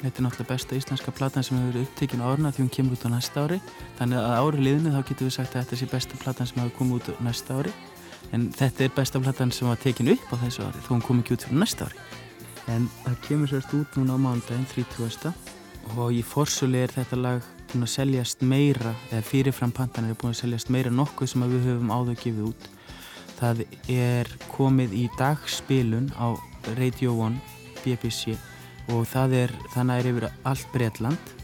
[0.00, 3.04] Þetta er náttúrulega besta íslenska platan sem hefur upptekinn á árna því hún kemur út
[3.04, 3.60] á næsta ári.
[3.98, 6.76] Þannig að ári liðinu þá getur við sagt að þetta sé besta platan sem hefur
[6.78, 7.74] komið út á næsta ári.
[8.32, 11.20] En þetta er besta platan sem var tekin upp á þessu ári þó hún kom
[11.20, 12.00] ekki út fyrir næsta ári.
[12.70, 15.34] En það kemur sérst út núna á mándaginn 30.
[15.96, 20.34] og í forsölu er þetta lag búin að seljast meira eða fyrirfram pantanir er búin
[20.34, 22.68] að seljast meira nokkuð sem við höfum áður gefið út.
[23.40, 26.34] Það er komið í dagspilun á
[26.76, 27.40] Radio 1
[27.84, 28.36] BBC
[28.90, 31.34] og það er þannig er yfir allt Breitland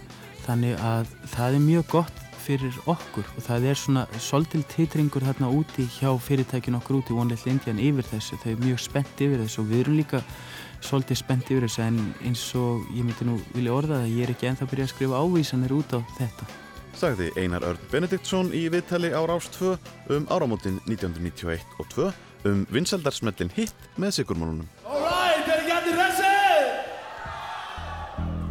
[0.47, 5.51] þannig að það er mjög gott fyrir okkur og það er svona svolítil titringur þarna
[5.51, 9.63] úti hjá fyrirtækin okkur úti Little Indian yfir þessu, þau er mjög spennt yfir þessu
[9.63, 10.23] og við erum líka
[10.85, 14.33] svolítið spennt yfir þessu en eins og ég myndi nú vilja orða það, ég er
[14.35, 16.45] ekki ennþá að byrja að skrifa ávísanir út á þetta.
[16.97, 19.75] Sagði Einar Örn Benediktsson í viðtali á Rás 2
[20.17, 22.11] um áramótin 1991 og 2
[22.49, 24.69] um vinseldarsmellin hitt með Sigurmónunum.
[24.85, 26.67] Alright, er ekki allir hressir?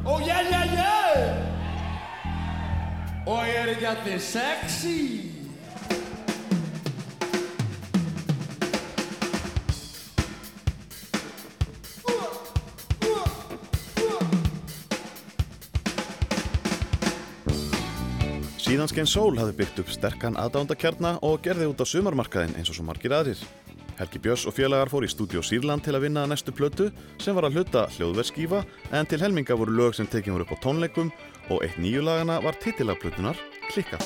[0.05, 1.45] Og yeah, yeah, yeah!
[3.25, 5.34] Og er ekki allir sexy?
[18.65, 22.79] Síðan skein Sól hafði byggt upp sterkan aðdándakjarna og gerði út á sumarmarkaðin eins og
[22.79, 23.43] svo margir aðrir.
[23.99, 26.89] Helgi Björns og félagar fór í stúdíu Sýrland til að vinna að næstu plötu
[27.21, 28.65] sem var að hluta hljóðverskífa
[28.97, 31.13] en til helminga voru lög sem tekið voru upp á tónleikum
[31.53, 33.37] og eitt nýju lagana var titilagplötunar
[33.69, 34.01] Klikka.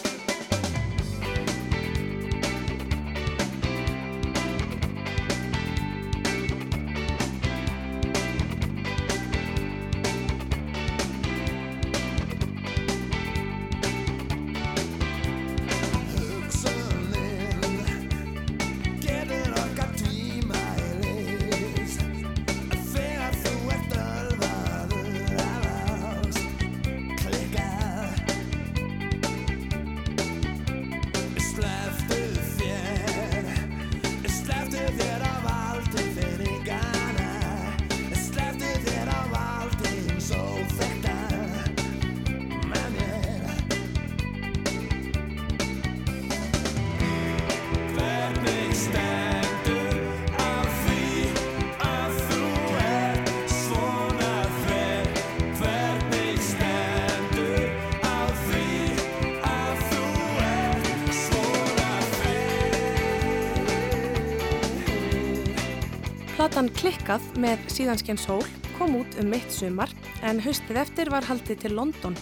[67.10, 68.44] Klikkað með síðanskinn sól
[68.76, 69.90] kom út um mitt sumar
[70.22, 72.14] en haustið eftir var haldið til London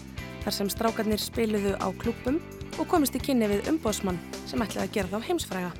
[0.46, 2.38] þar sem strákarnir spiluðu á klúpum
[2.80, 5.74] og komist í kynni við umbóðsmann sem ætlaði að gera þá heimsfræga.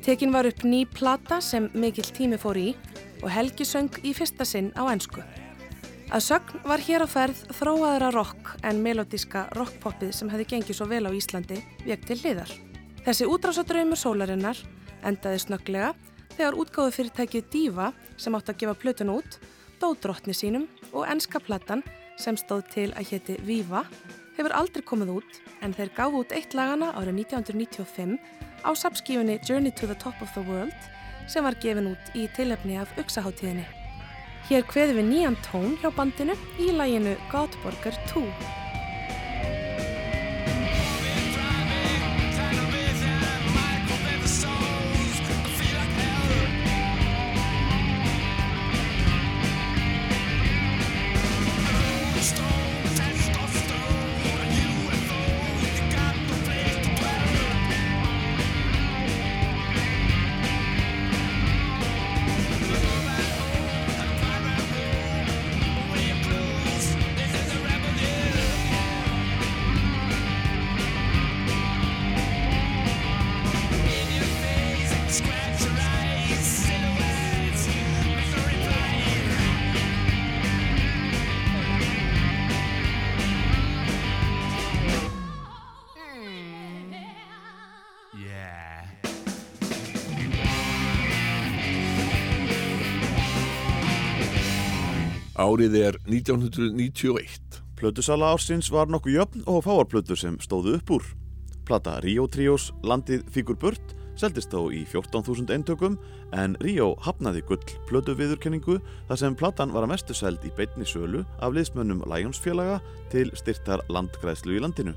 [0.00, 2.66] Tekin var upp ný plata sem mikill tími fór í
[3.20, 5.20] og Helgi söng í fyrsta sinn á ensku.
[6.08, 10.88] Að sögn var hér á ferð þróaðara rock en melodíska rockpoppið sem hefði gengið svo
[10.88, 12.56] vel á Íslandi vek til hliðar.
[13.04, 14.64] Þessi útrásadraumur sólarinnar
[15.04, 15.92] endaði snögglega
[16.38, 19.38] þegar útgáðu fyrirtækið Diva sem átt að gefa plötun út
[19.82, 21.82] dó drottni sínum og enska platan
[22.18, 23.82] sem stóð til að héti Viva
[24.36, 28.14] hefur aldrei komið út en þeir gáfu út eitt lagana árið 1995
[28.62, 30.78] á sapskífunni Journey to the Top of the World
[31.28, 33.66] sem var gefin út í tilefni af Uxaháttíðinni.
[34.48, 38.24] Hér kveðum við nýjan tón hjá bandinu í læginu Godborger 2.
[95.48, 97.60] Árið er 1991.
[97.78, 101.04] Plötusala ársins var nokkuð jöfn og fáarplötur sem stóðu upp úr.
[101.64, 105.96] Plata Rio Trios Landið Fíkur Burt seldist þó í 14.000 eintökum
[106.36, 108.76] en Rio hafnaði gull plötu viðurkenningu
[109.08, 112.82] þar sem platan var að mestu seld í beinni sölu af liðsmönnum Lionsfélaga
[113.14, 114.92] til styrtar landgræðslu í landinu.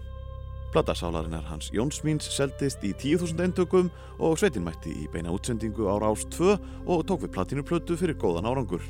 [0.73, 5.95] Plata sálarinnar Hans Jónsmíns seldist í 10.000 eintökum og sveitin mætti í beina útsendingu á
[6.01, 6.57] Rás 2
[6.87, 8.83] og tók við platinu plötu fyrir góðan árangur.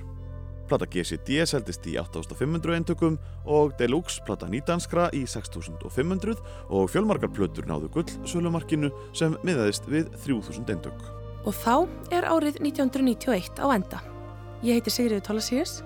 [0.71, 6.37] Plata GCD seldist í 8500 eintökum og Deluxe plata nýdanskra í 6500
[6.71, 11.01] og fjölmarkar plötur náðu gull sölumarkinu sem miðaðist við 3000 eintök.
[11.43, 13.99] Og þá er árið 1991 á enda.
[14.63, 15.81] Ég heiti Sigriður Tólasíus.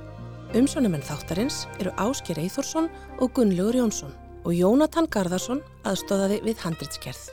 [0.53, 4.13] Umsónumenn þáttarins eru Ásker Eithórsson og Gunnlaugur Jónsson
[4.45, 7.23] og Jónatan Garðarsson aðstóðaði við handritskerð.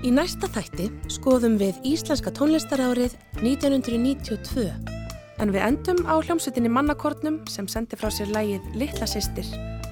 [0.00, 4.70] Í næsta þætti skoðum við Íslenska tónlistarárið 1992
[5.40, 9.48] en við endum á hljómsveitinni Mannakornum sem sendi frá sér lægið Littla sýstir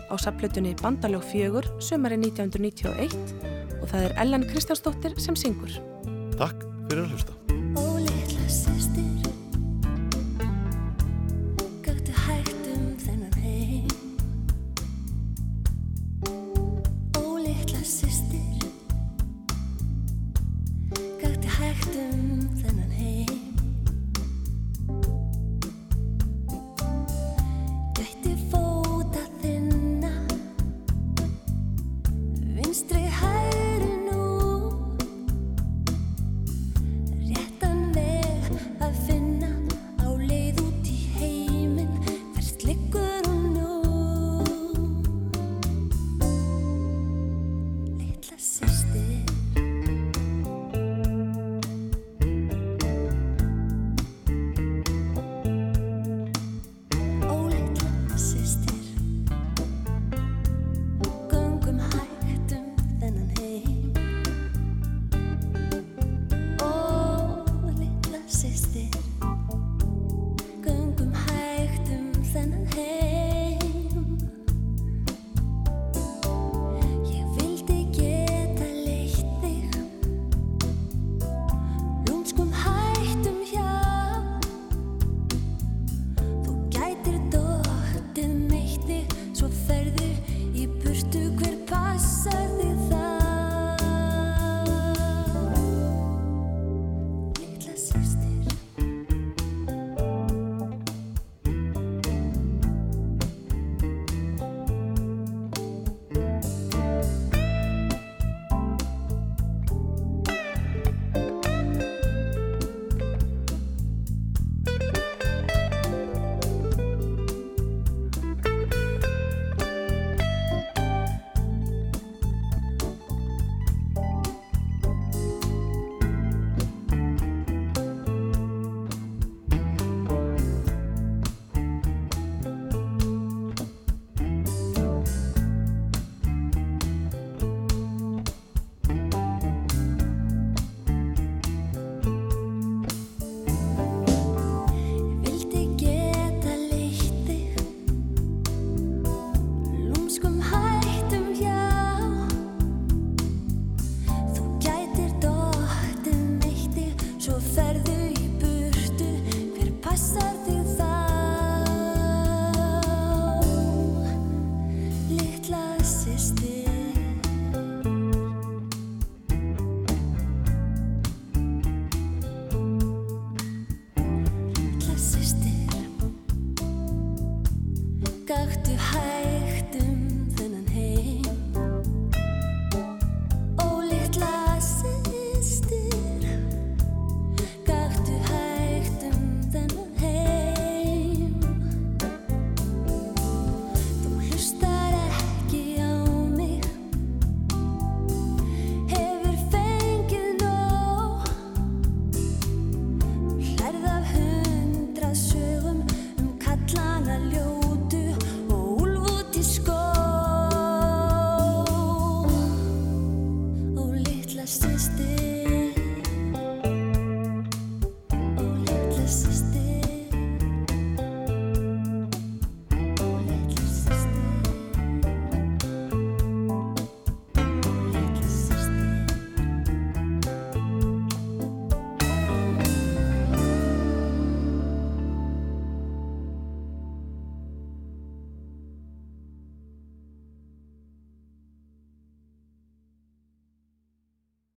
[0.08, 3.16] á saplutunni Bandalög fjögur sömari 1991
[3.80, 5.80] og það er Ellen Kristjánsdóttir sem syngur.
[6.38, 8.17] Takk fyrir að hlusta.